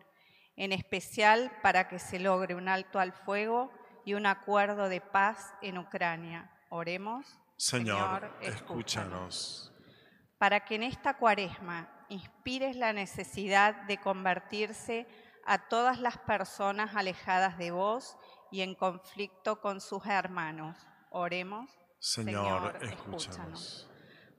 en 0.54 0.70
especial 0.70 1.50
para 1.62 1.88
que 1.88 1.98
se 1.98 2.18
logre 2.18 2.54
un 2.54 2.68
alto 2.68 3.00
al 3.00 3.14
fuego 3.14 3.72
y 4.04 4.12
un 4.12 4.26
acuerdo 4.26 4.90
de 4.90 5.00
paz 5.00 5.54
en 5.62 5.78
Ucrania. 5.78 6.50
Oremos. 6.68 7.38
Señor, 7.56 8.30
escúchanos. 8.42 9.72
Para 10.36 10.66
que 10.66 10.74
en 10.74 10.82
esta 10.82 11.16
cuaresma 11.16 11.88
inspires 12.10 12.76
la 12.76 12.92
necesidad 12.92 13.76
de 13.84 13.96
convertirse 13.96 15.06
a 15.46 15.68
todas 15.68 15.98
las 15.98 16.18
personas 16.18 16.94
alejadas 16.94 17.56
de 17.56 17.70
vos 17.70 18.18
y 18.52 18.60
en 18.60 18.74
conflicto 18.76 19.60
con 19.60 19.80
sus 19.80 20.06
hermanos. 20.06 20.76
Oremos. 21.10 21.68
Señor, 21.98 22.78
escúchanos. 22.82 23.88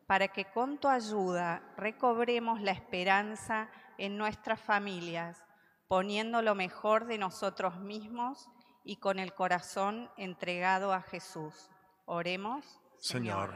para 0.07 0.27
que 0.27 0.45
con 0.45 0.77
tu 0.77 0.87
ayuda 0.87 1.63
recobremos 1.77 2.61
la 2.61 2.71
esperanza 2.71 3.69
en 3.97 4.17
nuestras 4.17 4.61
familias, 4.61 5.43
poniendo 5.87 6.41
lo 6.41 6.55
mejor 6.55 7.05
de 7.05 7.17
nosotros 7.17 7.79
mismos 7.79 8.47
y 8.83 8.97
con 8.97 9.17
el 9.17 9.33
corazón 9.33 10.11
entregado 10.17 10.93
a 10.93 11.01
Jesús. 11.01 11.69
Oremos. 12.05 12.79
Señor. 12.99 13.53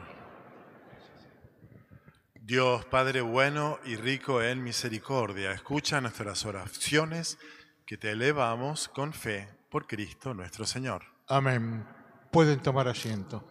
Dios 2.34 2.86
Padre 2.86 3.22
bueno 3.22 3.78
y 3.84 3.98
rico 3.98 4.42
en 4.42 4.64
misericordia, 4.64 5.52
escucha 5.52 6.00
nuestras 6.00 6.46
oraciones 6.46 7.38
que 7.86 7.98
te 7.98 8.12
elevamos 8.12 8.88
con 8.88 9.12
fe 9.12 9.57
por 9.78 9.86
Cristo 9.86 10.34
nuestro 10.34 10.66
Señor. 10.66 11.04
Amén. 11.28 11.86
Pueden 12.32 12.64
tomar 12.64 12.88
asiento. 12.88 13.48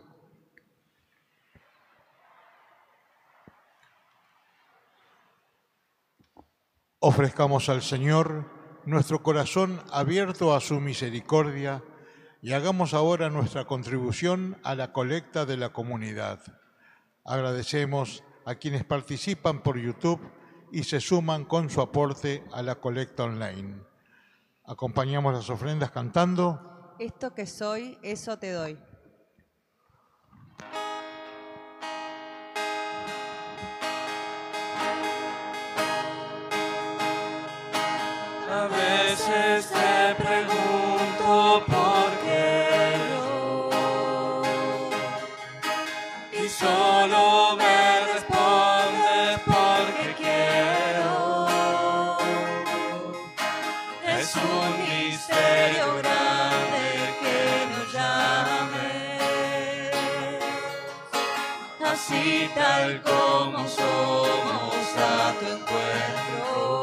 Ofrezcamos 6.99 7.68
al 7.68 7.81
Señor 7.81 8.51
nuestro 8.87 9.22
corazón 9.22 9.81
abierto 9.93 10.53
a 10.53 10.61
su 10.61 10.81
misericordia 10.81 11.85
y 12.43 12.55
hagamos 12.55 12.93
ahora 12.93 13.31
nuestra 13.31 13.64
contribución 13.66 14.59
a 14.64 14.74
la 14.74 14.93
colecta 14.93 15.47
de 15.47 15.57
la 15.57 15.72
comunidad. 15.72 16.41
Agradecemos 17.24 18.24
a 18.45 18.57
quienes 18.57 18.83
participan 18.83 19.62
por 19.62 19.79
YouTube 19.79 20.29
y 20.72 20.83
se 20.83 20.99
suman 21.01 21.45
con 21.45 21.70
su 21.70 21.81
aporte 21.81 22.43
a 22.53 22.62
la 22.62 22.81
colecta 22.81 23.22
online. 23.22 23.77
Acompañamos 24.69 25.33
las 25.33 25.49
ofrendas 25.49 25.93
cantando. 25.93 26.95
Esto 26.99 27.33
que 27.35 27.47
soy, 27.47 27.99
eso 28.03 28.37
te 28.39 28.51
doy. 28.51 28.79
A 38.51 38.69
veces 38.69 39.76
Es 54.27 54.35
un 54.35 54.72
misterio 54.83 55.99
grande 55.99 57.14
que 57.20 57.39
nos 57.70 57.93
llames 57.93 59.22
así 61.85 62.51
tal 62.53 63.03
como 63.03 63.68
somos 63.68 64.87
a 64.99 65.33
tu 65.39 65.47
encuentro. 65.47 66.76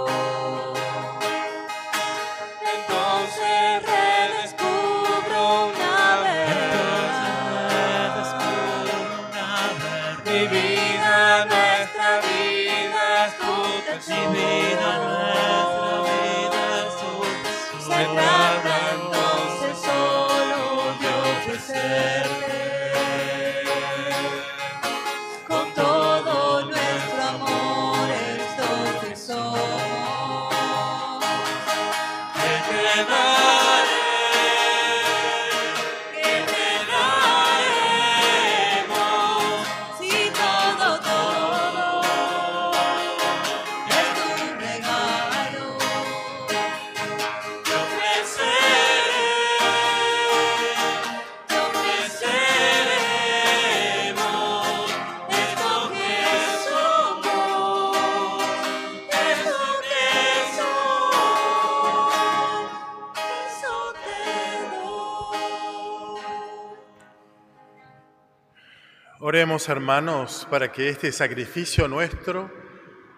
Oremos 69.43 69.67
hermanos 69.67 70.47
para 70.49 70.71
que 70.71 70.87
este 70.87 71.11
sacrificio 71.11 71.89
nuestro 71.89 72.49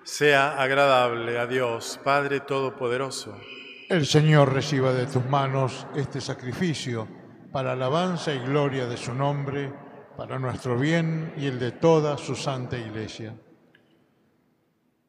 sea 0.01 0.59
agradable 0.59 1.37
a 1.37 1.45
Dios, 1.45 1.99
Padre 2.03 2.39
Todopoderoso. 2.39 3.39
El 3.87 4.07
Señor 4.07 4.51
reciba 4.51 4.91
de 4.91 5.05
tus 5.05 5.23
manos 5.23 5.85
este 5.95 6.19
sacrificio 6.19 7.07
para 7.51 7.73
alabanza 7.73 8.33
y 8.33 8.39
gloria 8.39 8.87
de 8.87 8.97
su 8.97 9.13
nombre, 9.13 9.71
para 10.17 10.39
nuestro 10.39 10.79
bien 10.79 11.31
y 11.37 11.45
el 11.45 11.59
de 11.59 11.73
toda 11.73 12.17
su 12.17 12.35
santa 12.35 12.75
iglesia. 12.75 13.35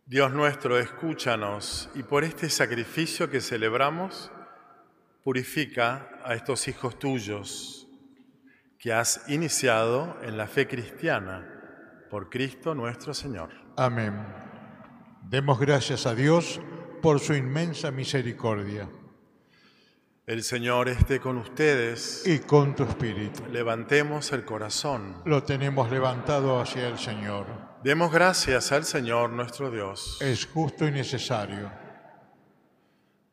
Dios 0.04 0.30
nuestro, 0.34 0.78
escúchanos 0.78 1.88
y 1.94 2.02
por 2.02 2.24
este 2.24 2.50
sacrificio 2.50 3.30
que 3.30 3.40
celebramos, 3.40 4.30
purifica 5.24 6.20
a 6.22 6.34
estos 6.34 6.68
hijos 6.68 6.98
tuyos 6.98 7.85
que 8.86 8.92
has 8.92 9.24
iniciado 9.26 10.16
en 10.22 10.38
la 10.38 10.46
fe 10.46 10.68
cristiana 10.68 11.44
por 12.08 12.30
Cristo 12.30 12.72
nuestro 12.72 13.12
Señor. 13.14 13.48
Amén. 13.76 14.14
Demos 15.22 15.58
gracias 15.58 16.06
a 16.06 16.14
Dios 16.14 16.60
por 17.02 17.18
su 17.18 17.34
inmensa 17.34 17.90
misericordia 17.90 18.88
El 20.24 20.44
Señor 20.44 20.88
esté 20.88 21.18
con 21.18 21.36
ustedes. 21.38 22.24
y 22.28 22.38
con 22.38 22.76
tu 22.76 22.84
espíritu. 22.84 23.44
Levantemos 23.50 24.30
el 24.30 24.44
corazón. 24.44 25.16
Lo 25.24 25.42
tenemos 25.42 25.90
levantado 25.90 26.60
hacia 26.60 26.86
el 26.86 27.00
Señor. 27.00 27.46
Demos 27.82 28.12
gracias 28.12 28.70
al 28.70 28.84
Señor 28.84 29.30
nuestro 29.30 29.72
Dios. 29.72 30.18
Es 30.20 30.46
justo 30.46 30.86
y 30.86 30.92
necesario. 30.92 31.72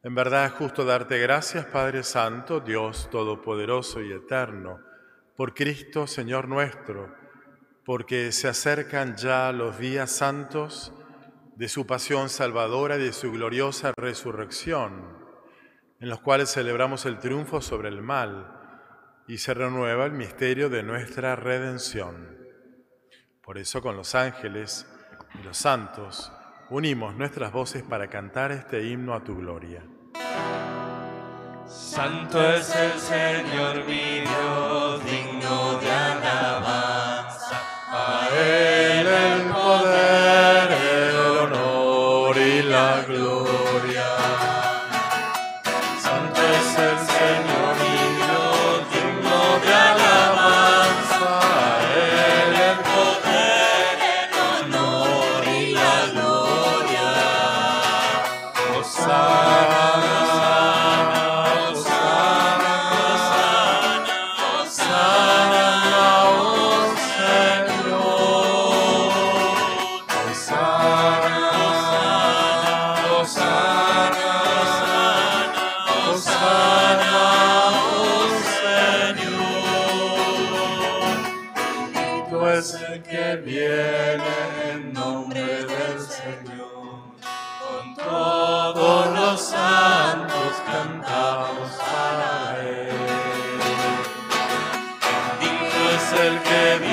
En 0.02 0.16
verdad 0.16 0.48
es 0.48 0.54
justo 0.54 0.84
darte 0.84 1.20
gracias, 1.20 1.66
Padre 1.66 2.02
Santo, 2.02 2.60
Dios 2.60 3.08
Todopoderoso 3.12 4.02
y 4.02 4.12
Eterno, 4.12 4.80
por 5.36 5.54
Cristo, 5.54 6.08
Señor 6.08 6.48
nuestro, 6.48 7.14
porque 7.86 8.32
se 8.32 8.48
acercan 8.48 9.16
ya 9.16 9.52
los 9.52 9.78
días 9.78 10.12
santos 10.12 10.94
de 11.56 11.68
su 11.68 11.86
pasión 11.86 12.30
salvadora 12.30 12.98
y 12.98 13.04
de 13.04 13.14
su 13.14 13.32
gloriosa 13.32 13.94
resurrección, 13.98 15.18
en 16.00 16.10
los 16.10 16.20
cuales 16.22 16.52
celebramos 16.52 17.06
el 17.06 17.20
triunfo 17.20 17.62
sobre 17.62 17.90
el 17.90 18.02
mal 18.02 18.60
y 19.28 19.38
se 19.38 19.54
renueva 19.54 20.06
el 20.06 20.12
misterio 20.12 20.70
de 20.70 20.84
nuestra 20.84 21.36
redención. 21.36 22.38
Por 23.42 23.58
eso 23.58 23.82
con 23.82 23.96
los 23.96 24.16
ángeles 24.16 24.88
y 25.40 25.44
los 25.44 25.58
santos 25.58 26.32
unimos 26.70 27.16
nuestras 27.16 27.52
voces 27.52 27.84
para 27.84 28.10
cantar 28.10 28.52
este 28.52 28.84
himno 28.84 29.14
a 29.14 29.24
tu 29.24 29.36
gloria. 29.36 29.84
Santo 31.68 32.42
es 32.54 32.76
el 32.76 33.00
Señor 33.00 33.86
mi 33.86 34.22
Dios, 34.22 35.02
digno 35.54 35.80
de 35.80 35.93
viene 83.68 84.72
en 84.72 84.94
nombre 84.94 85.42
del 85.42 86.00
Señor. 86.00 87.14
Con 87.60 87.96
todos 87.96 89.08
los 89.20 89.42
santos 89.42 90.54
cantamos 90.66 91.72
para 91.92 92.60
Él. 92.60 92.90
Bendito 95.40 95.82
es 95.96 96.08
el 96.20 96.40
que 96.40 96.80
viene 96.80 96.93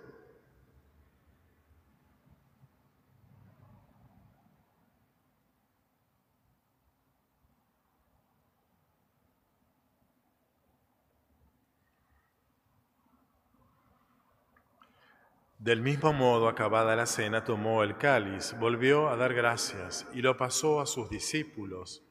Del 15.61 15.83
mismo 15.83 16.11
modo, 16.11 16.47
acabada 16.47 16.95
la 16.95 17.05
cena, 17.05 17.43
tomó 17.43 17.83
el 17.83 17.95
cáliz, 17.95 18.55
volvió 18.57 19.09
a 19.09 19.15
dar 19.15 19.35
gracias 19.35 20.07
y 20.11 20.23
lo 20.23 20.35
pasó 20.35 20.81
a 20.81 20.87
sus 20.87 21.07
discípulos, 21.11 22.03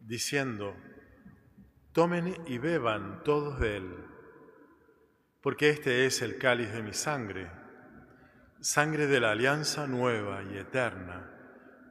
diciendo, 0.00 0.74
Tomen 1.92 2.42
y 2.46 2.56
beban 2.56 3.22
todos 3.22 3.60
de 3.60 3.76
él, 3.76 3.94
porque 5.42 5.68
este 5.68 6.06
es 6.06 6.22
el 6.22 6.38
cáliz 6.38 6.72
de 6.72 6.82
mi 6.82 6.94
sangre, 6.94 7.50
sangre 8.62 9.06
de 9.06 9.20
la 9.20 9.32
alianza 9.32 9.86
nueva 9.86 10.42
y 10.44 10.56
eterna, 10.56 11.30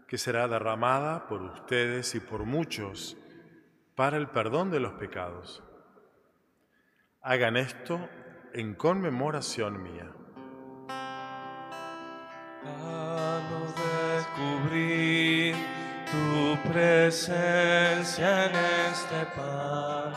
que 0.08 0.18
será 0.18 0.48
derramada 0.48 1.28
por 1.28 1.44
ustedes 1.44 2.16
y 2.16 2.20
por 2.20 2.46
muchos 2.46 3.16
para 3.94 4.18
el 4.18 4.30
perdón 4.30 4.72
de 4.72 4.80
los 4.80 4.94
pecados. 4.94 5.64
Hagan 7.22 7.58
esto 7.58 8.10
en 8.54 8.74
conmemoración 8.74 9.84
mía. 9.84 10.12
Descubrir 14.36 15.56
tu 16.12 16.58
presencia 16.70 18.46
en 18.46 18.56
este 18.92 19.26
pan, 19.36 20.14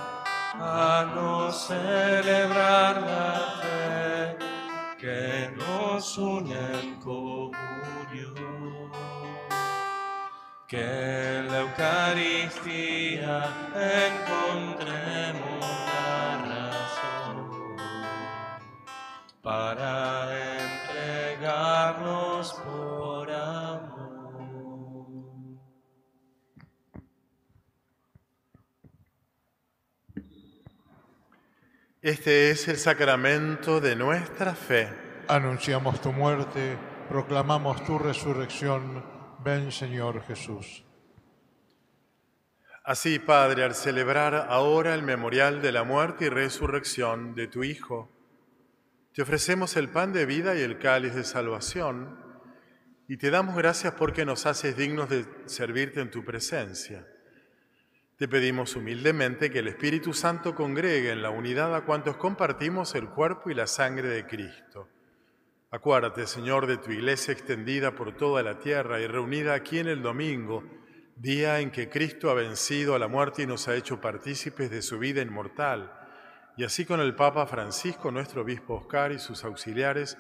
Haznos 0.61 1.67
celebrar 1.67 3.03
la 3.03 3.35
fe 3.63 4.37
que 4.99 5.51
nos 5.57 6.19
une 6.19 6.55
en 6.55 6.97
comunión. 7.01 8.91
Que 10.67 11.39
en 11.39 11.53
la 11.53 11.61
Eucaristía 11.61 13.37
encontremos 14.09 15.61
la 16.01 16.65
razón 16.73 17.77
para 19.43 20.48
por 22.53 23.31
amor. 23.31 24.09
Este 32.01 32.51
es 32.51 32.69
el 32.69 32.77
sacramento 32.77 33.81
de 33.81 33.97
nuestra 33.97 34.55
fe. 34.55 34.89
Anunciamos 35.27 36.01
tu 36.01 36.13
muerte, 36.13 36.79
proclamamos 37.09 37.85
tu 37.85 37.99
resurrección. 37.99 39.05
Ven, 39.45 39.73
Señor 39.73 40.23
Jesús. 40.23 40.85
Así, 42.85 43.19
Padre, 43.19 43.65
al 43.65 43.75
celebrar 43.75 44.47
ahora 44.49 44.95
el 44.95 45.03
memorial 45.03 45.61
de 45.61 45.73
la 45.73 45.85
muerte 45.85 46.27
y 46.27 46.29
resurrección 46.31 47.35
de 47.35 47.49
tu 47.49 47.63
Hijo, 47.63 48.09
te 49.13 49.23
ofrecemos 49.23 49.77
el 49.77 49.91
pan 49.91 50.13
de 50.13 50.25
vida 50.25 50.55
y 50.55 50.63
el 50.63 50.79
cáliz 50.79 51.15
de 51.15 51.25
salvación, 51.25 52.28
y 53.09 53.17
te 53.17 53.31
damos 53.31 53.57
gracias 53.57 53.95
porque 53.95 54.27
nos 54.27 54.45
haces 54.45 54.77
dignos 54.77 55.09
de 55.09 55.25
servirte 55.47 56.01
en 56.01 56.11
tu 56.11 56.23
presencia. 56.25 57.07
Te 58.19 58.29
pedimos 58.29 58.77
humildemente 58.77 59.51
que 59.51 59.61
el 59.61 59.69
Espíritu 59.69 60.13
Santo 60.13 60.55
congregue 60.55 61.11
en 61.13 61.23
la 61.23 61.31
unidad 61.31 61.75
a 61.75 61.87
cuantos 61.87 62.19
compartimos 62.19 62.95
el 62.95 63.09
cuerpo 63.09 63.49
y 63.49 63.55
la 63.55 63.67
sangre 63.67 64.09
de 64.09 64.27
Cristo. 64.27 64.91
Acuérdate, 65.71 66.27
Señor, 66.27 66.67
de 66.67 66.77
tu 66.77 66.91
iglesia 66.91 67.33
extendida 67.33 67.95
por 67.95 68.15
toda 68.15 68.43
la 68.43 68.59
tierra 68.59 69.01
y 69.01 69.07
reunida 69.07 69.55
aquí 69.55 69.79
en 69.79 69.89
el 69.89 70.03
domingo, 70.03 70.65
día 71.17 71.61
en 71.61 71.71
que 71.71 71.89
Cristo 71.89 72.31
ha 72.31 72.35
vencido 72.35 72.95
a 72.95 72.99
la 72.99 73.09
muerte 73.09 73.43
y 73.43 73.47
nos 73.47 73.69
ha 73.69 73.75
hecho 73.75 74.01
partícipes 74.03 74.71
de 74.71 74.83
su 74.83 74.99
vida 74.99 75.23
inmortal, 75.23 75.95
y 76.59 76.65
así 76.65 76.85
con 76.85 77.01
el 77.01 77.15
Papa 77.15 77.47
Francisco, 77.47 78.11
nuestro 78.11 78.43
obispo 78.43 78.75
Oscar 78.75 79.13
y 79.13 79.19
sus 79.19 79.45
auxiliares, 79.45 80.19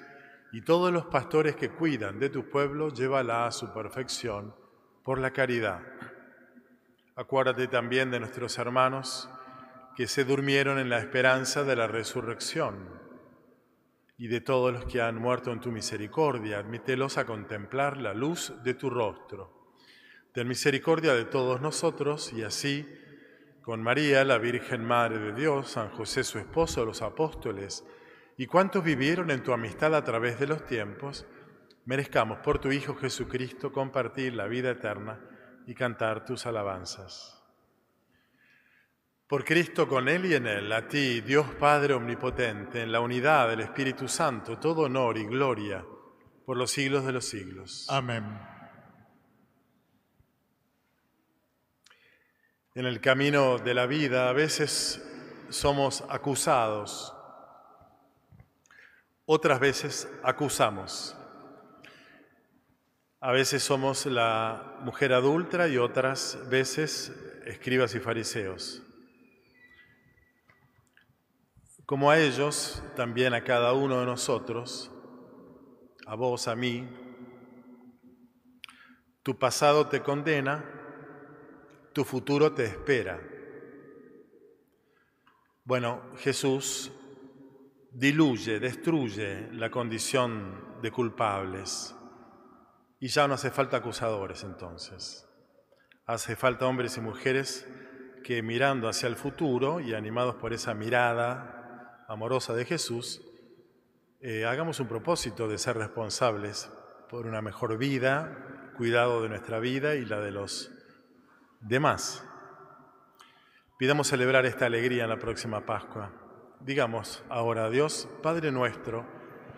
y 0.53 0.62
todos 0.62 0.92
los 0.92 1.07
pastores 1.07 1.57
que 1.57 1.70
cuidan 1.70 2.18
de 2.18 2.30
tu 2.30 2.49
pueblo, 2.49 2.88
llévala 2.88 3.46
a 3.46 3.53
su 3.53 3.72
perfección 3.72 4.55
por 5.05 5.18
la 5.18 5.32
caridad. 5.32 5.82
Acuérdate 7.16 7.68
también 7.68 8.11
de 8.11 8.20
nuestros 8.20 8.59
hermanos 8.59 9.28
que 9.96 10.07
se 10.07 10.24
durmieron 10.24 10.78
en 10.78 10.88
la 10.88 10.99
esperanza 10.99 11.64
de 11.64 11.74
la 11.74 11.88
resurrección 11.88 12.88
y 14.16 14.28
de 14.28 14.40
todos 14.40 14.72
los 14.72 14.84
que 14.84 15.01
han 15.01 15.16
muerto 15.16 15.53
en 15.53 15.61
tu 15.61 15.70
misericordia. 15.70 16.59
Admítelos 16.59 17.18
a 17.18 17.26
contemplar 17.26 17.96
la 17.96 18.14
luz 18.14 18.53
de 18.62 18.74
tu 18.74 18.90
rostro. 18.90 19.74
Ten 20.32 20.46
misericordia 20.46 21.14
de 21.14 21.24
todos 21.24 21.61
nosotros 21.61 22.32
y 22.32 22.42
así, 22.42 22.86
con 23.62 23.82
María, 23.82 24.24
la 24.24 24.38
Virgen 24.38 24.84
Madre 24.84 25.18
de 25.18 25.32
Dios, 25.32 25.70
San 25.70 25.90
José 25.90 26.22
su 26.22 26.38
esposo, 26.38 26.84
los 26.84 27.03
apóstoles, 27.03 27.84
y 28.39 28.47
cuantos 28.47 28.84
vivieron 28.84 29.32
en 29.32 29.43
tu 29.43 29.53
amistad 29.53 29.97
a 29.97 30.05
través 30.05 30.39
de 30.39 30.47
los 30.47 30.64
tiempos, 30.64 31.26
merezcamos 31.84 32.39
por 32.39 32.61
tu 32.61 32.70
Hijo 32.70 32.95
Jesucristo 32.95 33.72
compartir 33.72 34.32
la 34.34 34.47
vida 34.47 34.70
eterna 34.70 35.20
y 35.66 35.74
cantar 35.74 36.24
tus 36.24 36.47
alabanzas. 36.47 37.43
Por 39.26 39.45
Cristo, 39.45 39.89
con 39.89 40.09
Él 40.09 40.24
y 40.26 40.34
en 40.34 40.47
Él, 40.47 40.72
a 40.72 40.86
ti, 40.86 41.20
Dios 41.20 41.47
Padre 41.59 41.95
Omnipotente, 41.95 42.80
en 42.80 42.93
la 42.93 43.01
unidad 43.01 43.49
del 43.49 43.61
Espíritu 43.61 44.07
Santo, 44.07 44.57
todo 44.57 44.82
honor 44.82 45.18
y 45.18 45.26
gloria 45.26 45.84
por 46.47 46.57
los 46.57 46.70
siglos 46.70 47.05
de 47.05 47.12
los 47.12 47.24
siglos. 47.24 47.86
Amén. 47.91 48.24
En 52.76 52.86
el 52.86 53.01
camino 53.01 53.59
de 53.59 53.74
la 53.74 53.86
vida 53.86 54.28
a 54.28 54.32
veces 54.32 55.05
somos 55.49 56.05
acusados, 56.09 57.18
otras 59.31 59.61
veces 59.61 60.09
acusamos. 60.22 61.14
A 63.20 63.31
veces 63.31 63.62
somos 63.62 64.07
la 64.07 64.79
mujer 64.81 65.12
adulta 65.12 65.68
y 65.68 65.76
otras 65.76 66.39
veces 66.49 67.12
escribas 67.45 67.95
y 67.95 68.01
fariseos. 68.01 68.83
Como 71.85 72.11
a 72.11 72.18
ellos, 72.18 72.83
también 72.97 73.35
a 73.35 73.45
cada 73.45 73.74
uno 73.74 74.01
de 74.01 74.07
nosotros, 74.07 74.91
a 76.07 76.14
vos, 76.14 76.49
a 76.49 76.57
mí, 76.57 76.89
tu 79.22 79.39
pasado 79.39 79.89
te 79.89 80.03
condena, 80.03 80.64
tu 81.93 82.03
futuro 82.03 82.55
te 82.55 82.64
espera. 82.64 83.20
Bueno, 85.64 86.01
Jesús 86.16 86.91
diluye, 87.93 88.61
destruye 88.61 89.49
la 89.53 89.70
condición 89.70 90.80
de 90.82 90.91
culpables. 90.91 91.95
Y 93.01 93.09
ya 93.09 93.28
no 93.28 93.34
hace 93.34 93.51
falta 93.51 93.78
acusadores 93.78 94.43
entonces. 94.45 95.28
Hace 96.07 96.36
falta 96.36 96.66
hombres 96.66 96.97
y 96.97 97.01
mujeres 97.01 97.66
que 98.24 98.43
mirando 98.43 98.89
hacia 98.89 99.09
el 99.09 99.16
futuro 99.16 99.80
y 99.80 99.95
animados 99.95 100.36
por 100.36 100.53
esa 100.53 100.74
mirada 100.74 102.05
amorosa 102.09 102.55
de 102.55 102.64
Jesús, 102.64 103.22
eh, 104.20 104.47
hagamos 104.47 104.80
un 104.80 104.89
propósito 104.89 105.49
de 105.49 105.59
ser 105.59 105.76
responsables 105.76 106.70
por 107.09 107.26
una 107.26 107.41
mejor 107.41 107.78
vida, 107.78 108.72
cuidado 108.76 109.22
de 109.22 109.28
nuestra 109.28 109.61
vida 109.61 109.95
y 109.95 110.05
la 110.05 110.20
de 110.20 110.30
los 110.30 110.72
demás. 111.61 112.24
Pidamos 113.78 114.09
celebrar 114.09 114.45
esta 114.45 114.66
alegría 114.66 115.05
en 115.05 115.11
la 115.11 115.18
próxima 115.18 115.64
Pascua. 115.64 116.28
Digamos 116.61 117.23
ahora 117.29 117.67
a 117.67 117.71
Dios, 117.71 118.09
Padre 118.23 118.53
nuestro, 118.53 119.05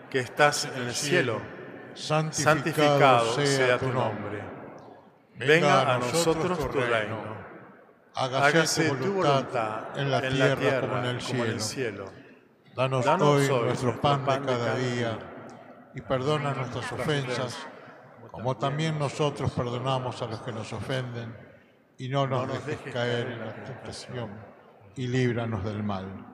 que 0.09 0.19
estás 0.19 0.65
en 0.65 0.83
el 0.83 0.93
cielo, 0.93 1.41
santificado, 1.93 3.33
sea 3.45 3.77
tu 3.77 3.91
nombre. 3.91 4.43
Venga 5.35 5.95
a 5.95 5.97
nosotros 5.97 6.59
tu 6.59 6.67
reino. 6.67 7.41
Hágase 8.13 8.89
tu 8.89 9.13
voluntad 9.13 9.97
en 9.97 10.11
la 10.11 10.21
tierra 10.21 10.81
como 10.81 10.97
en 11.45 11.51
el 11.51 11.61
cielo. 11.61 12.05
Danos, 12.75 13.05
hoy 13.05 13.47
nuestro 13.47 13.99
pan 13.99 14.25
de 14.25 14.39
cada 14.39 14.75
día 14.75 15.19
y 15.93 16.01
perdona 16.01 16.53
nuestras 16.53 16.91
ofensas, 16.91 17.57
como 18.31 18.55
también 18.57 18.97
nosotros 18.97 19.51
perdonamos 19.51 20.21
a 20.21 20.27
los 20.27 20.41
que 20.41 20.51
nos 20.53 20.71
ofenden, 20.71 21.35
y 21.97 22.07
no 22.09 22.27
nos 22.27 22.65
dejes 22.65 22.93
caer 22.93 23.27
en 23.27 23.39
la 23.45 23.53
tentación, 23.53 24.31
y 24.95 25.07
líbranos 25.07 25.63
del 25.63 25.83
mal. 25.83 26.30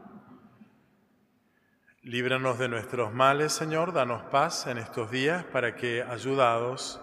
Líbranos 2.08 2.58
de 2.58 2.70
nuestros 2.70 3.14
males, 3.14 3.52
Señor, 3.52 3.92
danos 3.92 4.24
paz 4.32 4.66
en 4.68 4.78
estos 4.78 5.12
días 5.12 5.44
para 5.44 5.76
que, 5.76 6.02
ayudados 6.02 7.02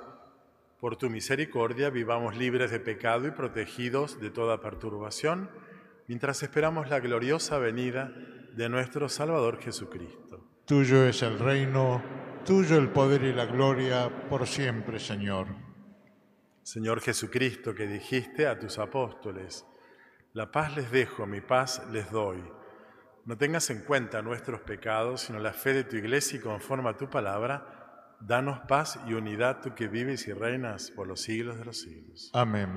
por 0.81 0.97
tu 0.97 1.11
misericordia, 1.11 1.91
vivamos 1.91 2.39
libres 2.39 2.71
de 2.71 2.81
pecado 2.81 3.29
y 3.29 3.31
protegidos 3.31 4.19
de 4.19 4.31
toda 4.31 4.63
perturbación, 4.63 5.51
mientras 6.09 6.43
esperamos 6.43 6.89
la 6.89 7.01
gloriosa 7.01 7.59
venida 7.59 8.15
de 8.55 8.71
nuestro 8.71 9.11
Salvador 9.11 9.61
Jesucristo. 9.61 10.43
Tuyo 10.65 11.05
es 11.05 11.23
el 11.23 11.39
reino, 11.39 12.03
tuyo 12.47 12.79
el 12.79 12.89
poder 12.89 13.25
y 13.25 13.35
la 13.35 13.45
gloria 13.45 14.11
por 14.31 14.47
siempre, 14.47 14.99
Señor. 14.99 15.49
Señor 16.63 17.03
Jesucristo, 17.03 17.75
que 17.75 17.87
dijiste 17.87 18.47
a 18.47 18.59
tus 18.59 18.79
apóstoles, 18.79 19.67
la 20.33 20.51
paz 20.51 20.75
les 20.75 20.91
dejo, 20.91 21.27
mi 21.27 21.43
paz 21.43 21.83
les 21.93 22.11
doy. 22.11 22.43
No 23.27 23.39
tengas 23.39 23.71
en 23.71 23.81
cuenta 23.81 24.21
nuestros 24.21 24.61
pecados, 24.61 25.23
sino 25.23 25.39
la 25.39 25.53
fe 25.53 25.73
de 25.73 25.85
tu 25.85 25.97
iglesia 25.97 26.39
y 26.39 26.43
conforme 26.43 26.91
a 26.91 26.97
tu 26.97 27.09
palabra, 27.09 28.17
danos 28.21 28.61
paz 28.69 28.99
y 29.07 29.15
unidad, 29.15 29.61
tú 29.63 29.75
que 29.75 29.89
vives 29.89 30.29
y 30.29 30.33
reinas 30.33 30.91
por 30.91 31.07
los 31.07 31.23
siglos 31.23 31.59
de 31.59 31.65
los 31.65 31.81
siglos. 31.81 32.31
Amén. 32.35 32.69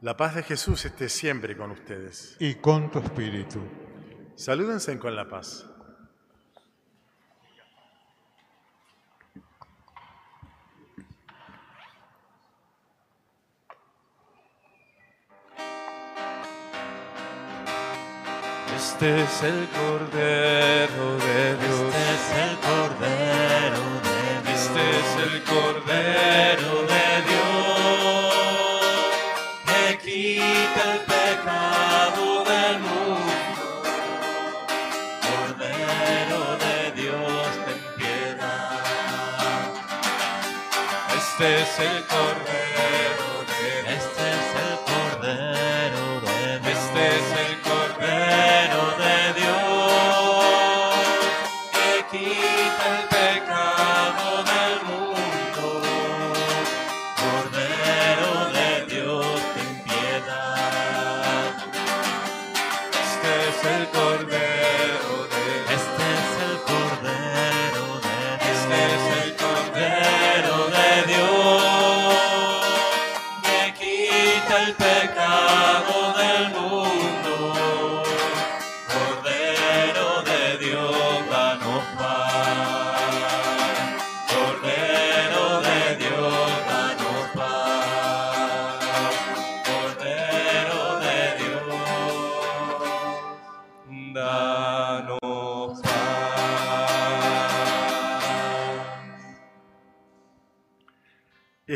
La 0.00 0.16
paz 0.16 0.34
de 0.34 0.42
Jesús 0.42 0.84
esté 0.84 1.08
siempre 1.08 1.56
con 1.56 1.70
ustedes. 1.70 2.36
Y 2.38 2.54
con 2.54 2.90
tu 2.90 3.00
espíritu. 3.00 3.60
Salúdense 4.34 4.98
con 4.98 5.14
la 5.14 5.28
paz. 5.28 5.66
Este 18.76 19.22
es 19.22 19.42
el 19.42 19.68
Cordero 19.68 21.16
de 21.18 21.56
Dios. 21.56 21.94
Este 21.94 22.14
es 22.14 22.26
el 22.42 22.56
Cordero 22.58 23.84
de 24.02 24.18
Dios. 24.42 24.60
Este 24.60 24.82
es 24.90 25.10
el 25.22 25.42
Cordero 25.44 26.72
de 26.92 27.08
Dios. 27.30 28.34
Que 29.66 29.84
quita 29.98 30.82
el 30.94 31.00
pecado 31.00 32.26
del 32.44 32.76
mundo. 32.80 33.32
Cordero 35.22 36.40
de 36.64 36.76
Dios, 37.00 37.46
ten 37.64 37.82
piedad. 37.96 38.82
Este 41.16 41.46
es 41.62 41.78
el 41.78 41.98
Cordero 42.06 42.63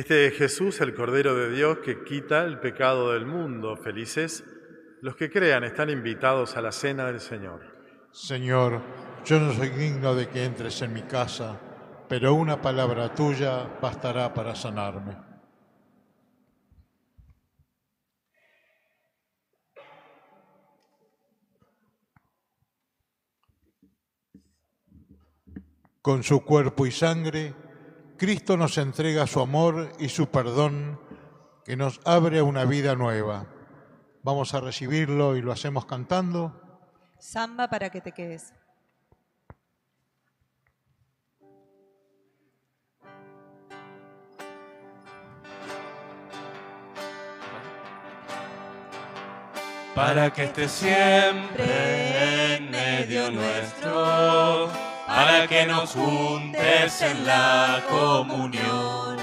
Este 0.09 0.29
es 0.29 0.39
Jesús, 0.39 0.81
el 0.81 0.95
Cordero 0.95 1.35
de 1.35 1.51
Dios, 1.51 1.81
que 1.85 2.03
quita 2.03 2.43
el 2.43 2.61
pecado 2.61 3.13
del 3.13 3.27
mundo. 3.27 3.77
Felices 3.77 4.43
los 5.03 5.17
que 5.17 5.31
crean 5.31 5.65
están 5.65 5.91
invitados 5.91 6.57
a 6.57 6.63
la 6.63 6.73
cena 6.73 7.05
del 7.09 7.21
Señor. 7.21 7.61
Señor, 8.11 8.81
yo 9.27 9.39
no 9.39 9.53
soy 9.53 9.69
digno 9.69 10.15
de 10.15 10.31
que 10.31 10.47
entres 10.47 10.81
en 10.81 10.95
mi 10.95 11.03
casa, 11.03 11.61
pero 12.09 12.33
una 12.33 12.59
palabra 12.59 13.15
tuya 13.15 13.69
bastará 13.83 14.33
para 14.33 14.55
sanarme. 14.55 15.15
Con 26.01 26.23
su 26.23 26.43
cuerpo 26.47 26.87
y 26.87 26.93
sangre, 26.93 27.68
Cristo 28.19 28.57
nos 28.57 28.77
entrega 28.79 29.27
su 29.27 29.41
amor 29.41 29.93
y 29.99 30.09
su 30.09 30.29
perdón 30.29 31.01
que 31.65 31.77
nos 31.77 32.01
abre 32.05 32.41
a 32.41 32.45
una 32.45 32.65
vida 32.65 32.97
nueva. 32.97 33.47
Vamos 34.25 34.55
a 34.55 34.61
recibirlo 34.61 35.37
y 35.37 35.41
lo 35.41 35.53
hacemos 35.53 35.87
cantando. 35.87 36.61
Samba 37.19 37.69
para 37.69 37.91
que 37.91 38.01
te 38.01 38.13
quedes. 38.13 38.53
para 49.99 50.33
que 50.33 50.45
esté 50.45 50.69
siempre 50.69 52.55
en 52.55 52.71
medio 52.71 53.33
nuestro, 53.33 54.71
para 55.09 55.47
que 55.47 55.65
nos 55.65 55.93
juntes 55.93 57.01
en 57.01 57.27
la 57.27 57.83
comunión, 57.89 59.17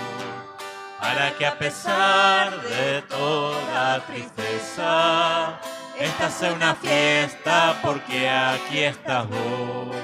para 1.00 1.32
que 1.38 1.46
a 1.46 1.58
pesar 1.60 2.60
de 2.64 3.04
toda 3.04 4.00
tristeza, 4.08 5.60
esta 6.00 6.30
sea 6.32 6.54
una 6.54 6.74
fiesta 6.74 7.78
porque 7.84 8.28
aquí 8.28 8.80
estás 8.80 9.28
vos. 9.30 9.96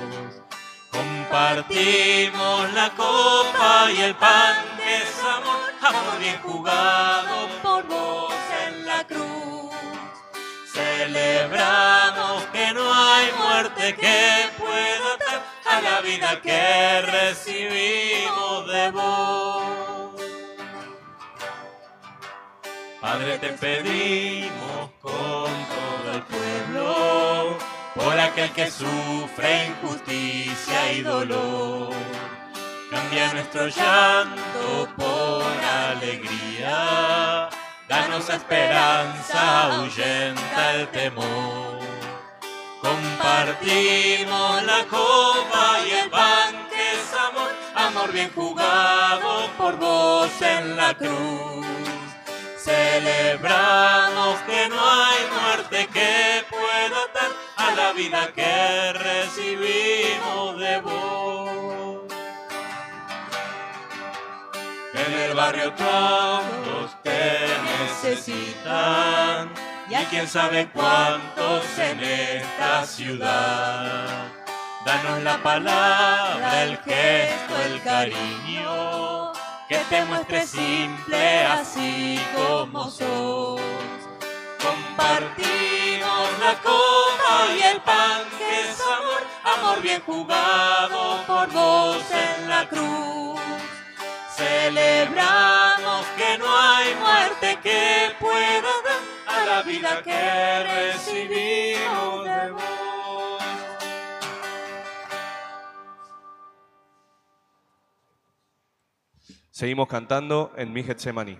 Compartimos 0.91 2.73
la 2.73 2.89
copa 2.91 3.91
y 3.91 4.01
el 4.01 4.15
pan 4.15 4.57
que 4.77 4.97
es 4.97 5.19
amor 5.23 6.19
bien 6.19 6.39
jugado 6.43 7.47
por 7.63 7.87
vos 7.87 8.33
en 8.67 8.85
la 8.85 9.03
cruz. 9.07 9.73
Celebramos 10.71 12.43
que 12.53 12.71
no 12.73 12.93
hay 12.93 13.31
muerte 13.39 13.95
que 13.95 14.49
pueda 14.57 15.20
la 15.79 16.01
vida 16.01 16.41
que 16.41 17.01
recibimos 17.01 18.67
de 18.67 18.91
vos. 18.91 19.63
Padre, 22.99 23.37
te 23.39 23.49
pedimos 23.53 24.89
con 25.01 25.11
todo 25.75 26.11
el 26.13 26.21
pueblo, 26.23 27.57
por 27.95 28.19
aquel 28.19 28.51
que 28.51 28.69
sufre 28.69 29.67
injusticia 29.67 30.93
y 30.93 31.01
dolor. 31.01 31.93
Cambia 32.91 33.33
nuestro 33.33 33.67
llanto 33.67 34.89
por 34.97 35.43
alegría, 35.89 37.49
danos 37.87 38.29
esperanza, 38.29 39.63
ahuyenta 39.63 40.75
el 40.75 40.87
temor. 40.89 41.80
Compartimos 42.81 44.63
la 44.63 44.85
copa 44.89 45.77
y 45.87 45.91
el 45.91 46.09
pan 46.09 46.67
que 46.67 46.93
es 46.93 47.13
amor, 47.13 47.51
amor 47.75 48.11
bien 48.11 48.31
jugado 48.33 49.51
por 49.55 49.77
vos 49.77 50.31
en 50.41 50.75
la 50.75 50.95
cruz. 50.95 51.63
Celebramos 52.57 54.39
que 54.47 54.67
no 54.67 54.79
hay 54.79 55.27
muerte 55.41 55.87
que 55.93 56.43
pueda 56.49 57.03
atar 57.03 57.31
a 57.57 57.75
la 57.75 57.93
vida 57.93 58.31
que 58.33 58.93
recibimos 58.93 60.57
de 60.57 60.79
vos. 60.79 62.01
En 64.93 65.13
el 65.13 65.35
barrio 65.35 65.71
todos 65.73 67.01
te 67.03 67.47
necesitan 67.79 69.70
y 69.89 69.93
hay 69.93 70.05
quien 70.05 70.27
sabe 70.27 70.69
cuántos 70.73 71.65
en 71.77 71.99
esta 72.01 72.85
ciudad. 72.85 74.27
Danos 74.85 75.23
la 75.23 75.37
palabra, 75.43 76.63
el 76.63 76.77
gesto, 76.77 77.55
el 77.65 77.81
cariño, 77.83 79.31
que 79.69 79.77
te 79.89 80.05
muestre 80.05 80.45
simple 80.45 81.43
así 81.45 82.19
como 82.35 82.89
sos. 82.89 83.61
Compartimos 84.59 86.39
la 86.39 86.55
copa 86.63 87.53
y 87.57 87.61
el 87.61 87.81
pan 87.81 88.21
que 88.37 88.61
es 88.61 88.81
amor, 88.81 89.23
amor 89.55 89.81
bien 89.81 90.01
jugado 90.05 91.23
por 91.27 91.51
vos 91.51 92.03
en 92.11 92.49
la 92.49 92.67
cruz. 92.67 93.39
Celebramos 94.35 96.05
que 96.17 96.37
no 96.39 96.57
hay 96.57 96.95
muerte 96.95 97.59
que 97.61 98.15
pueda 98.19 98.80
la 99.51 99.61
vida 99.63 100.01
que 100.01 100.63
recibimos 100.75 102.25
de 102.25 102.51
vos. 102.51 103.43
Seguimos 109.51 109.87
cantando 109.89 110.53
en 110.55 110.71
mi 110.73 110.83
Getsemaní. 110.83 111.37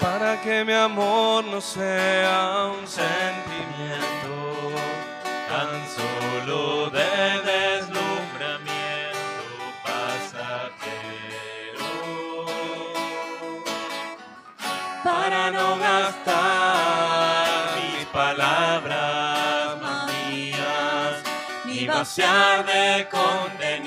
Para 0.00 0.40
que 0.42 0.64
mi 0.64 0.74
amor 0.74 1.44
no 1.44 1.60
sea 1.60 2.70
un 2.78 2.86
sentimiento 2.86 4.34
tan 5.48 5.70
solo 5.96 6.90
de 6.90 7.57
de 22.16 23.06
contenido 23.10 23.86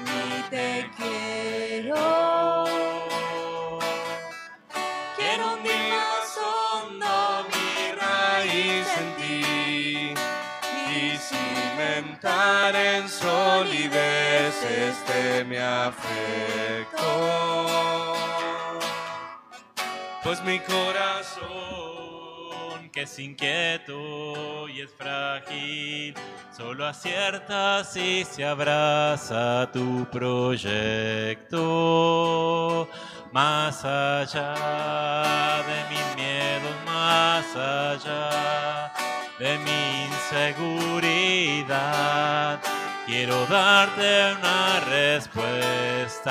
mi 0.00 0.42
te 0.48 0.90
quiero. 0.96 2.64
Quiero 5.16 5.52
hundir 5.52 5.92
más 5.92 6.38
hondo 6.38 7.46
mi 7.52 7.92
raíz 8.00 8.88
en 8.96 9.08
ti 9.18 10.14
y 10.90 11.18
cimentar 11.18 12.74
en 12.74 13.08
solidez 13.08 14.54
este 14.64 15.44
mi 15.44 15.58
afecto. 15.58 17.08
Pues 20.24 20.42
mi 20.44 20.58
corazón, 20.60 21.61
es 23.02 23.18
inquieto 23.18 24.68
y 24.68 24.82
es 24.82 24.90
frágil, 24.92 26.14
solo 26.56 26.86
acierta 26.86 27.82
si 27.82 28.24
se 28.24 28.44
abraza 28.44 29.68
tu 29.72 30.06
proyecto. 30.10 31.58
Más 33.32 33.84
allá 33.84 34.54
de 35.66 35.84
mis 35.90 36.14
miedos, 36.14 36.72
más 36.86 37.44
allá 37.56 38.92
de 39.38 39.58
mi 39.58 40.04
inseguridad, 40.92 41.70
quiero 43.06 43.46
darte 43.46 44.34
una 44.38 44.80
respuesta. 44.88 46.22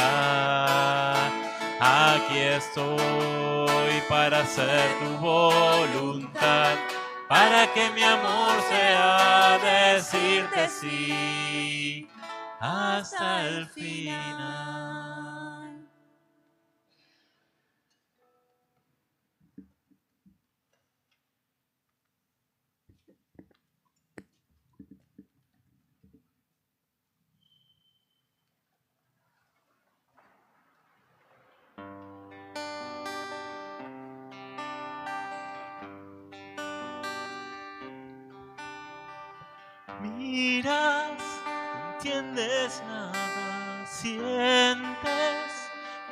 Aquí 1.83 2.37
estoy 2.37 4.03
para 4.07 4.41
hacer 4.41 4.99
tu 4.99 5.17
voluntad, 5.17 6.75
para 7.27 7.73
que 7.73 7.89
mi 7.89 8.03
amor 8.03 8.53
sea 8.69 9.57
decirte 9.57 10.69
sí 10.69 12.07
hasta 12.59 13.47
el 13.47 13.65
final. 13.65 15.00
Miras, 40.31 41.11
no 41.45 41.93
entiendes 41.95 42.81
nada, 42.87 43.85
sientes 43.85 45.51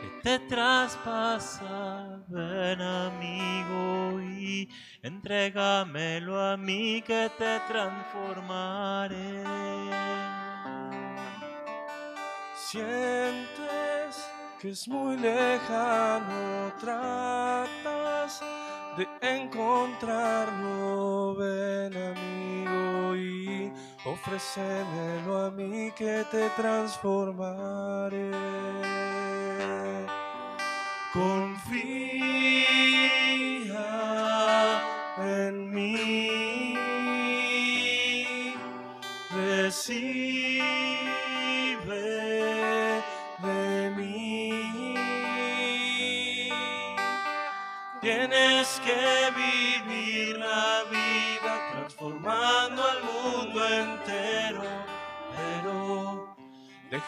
que 0.01 0.07
te 0.21 0.39
traspasa. 0.39 2.19
Ven 2.27 2.81
amigo 2.81 4.19
y 4.19 4.67
entrégamelo 5.03 6.37
a 6.37 6.57
mí 6.57 7.01
que 7.01 7.31
te 7.37 7.61
transformaré. 7.69 9.41
Sientes 12.57 14.29
que 14.59 14.71
es 14.71 14.85
muy 14.89 15.15
lejano, 15.15 16.73
tratas 16.77 18.41
de 18.97 19.07
encontrarlo, 19.21 21.35
ven 21.35 21.95
amigo 21.95 23.15
y 23.15 23.48
ofrécemelo 24.05 25.45
a 25.45 25.51
mí 25.51 25.91
que 25.91 26.25
te 26.31 26.49
transformaré. 26.51 28.31
Confía 31.11 32.29
en 35.17 35.69
mí, 35.73 36.73
recibe 39.31 40.23
de 43.39 43.91
mí. 43.97 44.93
Tienes 48.01 48.81
que 48.85 49.31
vivir 49.35 49.98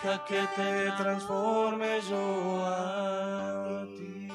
que 0.01 0.47
te 0.55 0.91
transforme 0.97 2.01
yo 2.09 2.65
a 2.65 3.85
ti. 3.95 4.27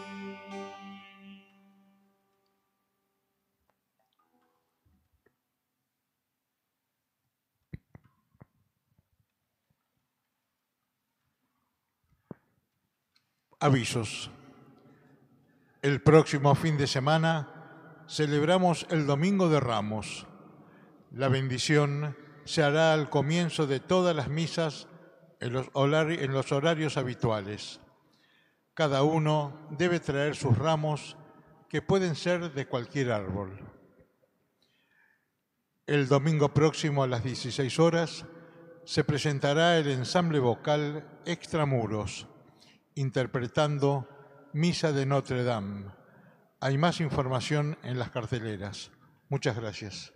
Avisos. 13.59 14.31
El 15.83 16.01
próximo 16.01 16.55
fin 16.55 16.77
de 16.77 16.87
semana 16.87 18.05
celebramos 18.07 18.87
el 18.91 19.07
Domingo 19.07 19.49
de 19.49 19.59
Ramos. 19.59 20.27
La 21.11 21.29
bendición 21.29 22.17
se 22.45 22.63
hará 22.63 22.93
al 22.93 23.11
comienzo 23.11 23.67
de 23.67 23.81
todas 23.81 24.15
las 24.15 24.29
misas 24.29 24.87
en 25.47 26.33
los, 26.33 26.53
horarios 26.53 26.97
habituales. 26.97 27.81
Cada 28.75 29.03
uno 29.03 29.69
debe 29.71 30.01
traer 30.01 30.37
sus 30.37 30.57
ramos, 30.57 31.17
que 31.69 31.83
pueden 31.83 32.15
ser 32.15 32.53
de 32.53 32.67
cualquier 32.67 33.13
árbol. 33.13 33.59
El 35.87 36.09
domingo 36.09 36.53
próximo 36.53 37.03
a 37.03 37.07
las 37.07 37.25
16 37.25 37.79
horas 37.79 38.27
se 38.85 39.05
presentará 39.05 39.79
el 39.79 39.89
ensamble 39.89 40.39
vocal 40.39 41.21
Extramuros, 41.25 42.27
interpretando 42.95 44.09
Misa 44.53 44.93
de 44.93 45.07
Notre 45.07 45.43
Dame. 45.43 45.87
Hay 46.61 46.79
más 46.79 47.01
información 47.01 47.79
en 47.83 47.99
las 47.99 48.11
carteleras. 48.11 48.91
Muchas 49.29 49.57
gracias. 49.57 50.13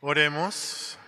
Oremos. 0.00 0.98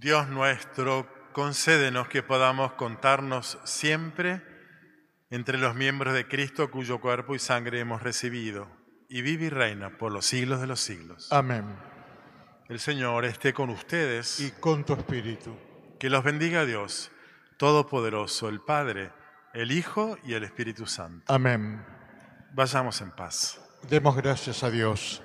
Dios 0.00 0.28
nuestro, 0.28 1.08
concédenos 1.32 2.06
que 2.06 2.22
podamos 2.22 2.74
contarnos 2.74 3.58
siempre 3.64 4.40
entre 5.28 5.58
los 5.58 5.74
miembros 5.74 6.14
de 6.14 6.28
Cristo 6.28 6.70
cuyo 6.70 7.00
cuerpo 7.00 7.34
y 7.34 7.40
sangre 7.40 7.80
hemos 7.80 8.00
recibido, 8.00 8.68
y 9.08 9.22
vive 9.22 9.46
y 9.46 9.48
reina 9.48 9.98
por 9.98 10.12
los 10.12 10.24
siglos 10.24 10.60
de 10.60 10.68
los 10.68 10.78
siglos. 10.78 11.26
Amén. 11.32 11.64
El 12.68 12.78
Señor 12.78 13.24
esté 13.24 13.52
con 13.52 13.70
ustedes. 13.70 14.38
Y 14.38 14.52
con 14.52 14.84
tu 14.84 14.92
espíritu. 14.92 15.56
Que 15.98 16.10
los 16.10 16.22
bendiga 16.22 16.64
Dios, 16.64 17.10
Todopoderoso, 17.56 18.48
el 18.48 18.60
Padre, 18.60 19.10
el 19.52 19.72
Hijo 19.72 20.16
y 20.24 20.34
el 20.34 20.44
Espíritu 20.44 20.86
Santo. 20.86 21.24
Amén. 21.26 21.84
Vayamos 22.54 23.00
en 23.00 23.10
paz. 23.10 23.60
Demos 23.90 24.14
gracias 24.16 24.62
a 24.62 24.70
Dios. 24.70 25.24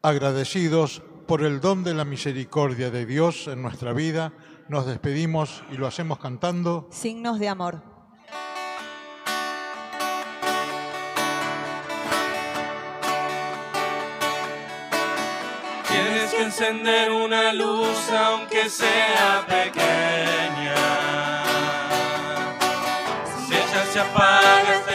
Agradecidos 0.00 1.02
por 1.26 1.42
el 1.42 1.60
don 1.60 1.82
de 1.82 1.94
la 1.94 2.04
misericordia 2.04 2.90
de 2.90 3.04
Dios 3.04 3.48
en 3.48 3.60
nuestra 3.60 3.92
vida, 3.92 4.32
nos 4.68 4.86
despedimos 4.86 5.62
y 5.70 5.76
lo 5.76 5.86
hacemos 5.86 6.18
cantando. 6.18 6.88
Signos 6.90 7.38
de 7.38 7.48
amor. 7.48 7.82
Tienes 15.88 16.30
que 16.32 16.42
encender 16.42 17.10
una 17.10 17.52
luz 17.52 18.10
aunque 18.10 18.68
sea 18.68 19.44
pequeña. 19.48 20.74
Si 23.46 23.54
ella 23.54 23.84
se 23.92 24.00
apaga, 24.00 24.85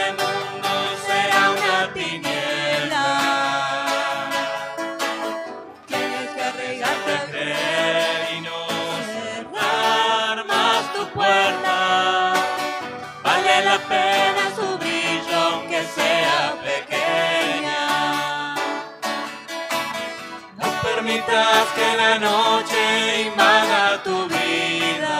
permitas 21.12 21.68
que 21.74 21.96
la 21.96 22.18
noche 22.18 23.22
invada 23.26 24.02
tu 24.02 24.26
vida. 24.28 25.18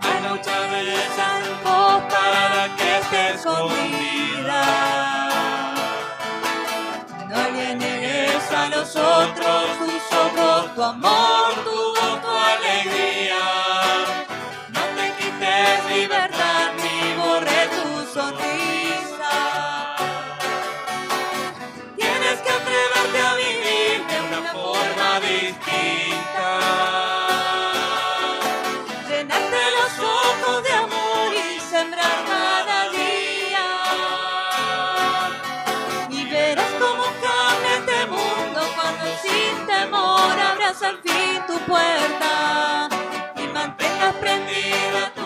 Hay 0.00 0.28
muchas 0.28 0.70
veces 0.70 1.18
en 1.18 1.62
para 1.64 2.76
que 2.76 2.98
estés 2.98 3.36
escondida. 3.36 4.62
No 7.28 7.50
le 7.56 7.74
niegues 7.74 8.52
a 8.52 8.68
los 8.68 8.96
otros 8.96 9.64
tus 9.78 10.18
ojos, 10.18 10.74
tu 10.74 10.82
amor, 10.82 11.54
tu 11.64 11.70
voz, 11.70 12.20
tu 12.22 12.28
alegría. 12.28 13.44
No 14.68 14.80
te 14.96 15.12
quites 15.18 15.96
libertad 15.96 16.72
ni 16.76 17.14
borre 17.14 17.68
tu 17.68 18.14
sonrisa. 18.14 18.65
Atreverte 22.76 23.20
a 23.22 23.34
vivir 23.36 24.06
de 24.06 24.20
una 24.20 24.42
forma 24.52 25.20
distinta. 25.20 26.48
Llenarte 29.08 29.62
los 29.78 29.98
ojos 29.98 30.62
de 30.62 30.72
amor 30.72 31.32
y 31.34 31.60
sembrar 31.60 32.18
cada 32.26 32.90
día. 32.90 33.66
Y 36.10 36.24
verás 36.30 36.72
cómo 36.78 37.04
cambia 37.22 37.76
este 37.78 38.06
mundo 38.08 38.60
cuando 38.76 39.06
sin 39.22 39.66
temor 39.66 40.38
abras 40.38 40.82
al 40.82 40.98
fin 40.98 41.42
tu 41.46 41.58
puerta. 41.60 42.88
Y 43.36 43.46
mantengas 43.54 44.14
prendida 44.16 45.12
tu 45.14 45.25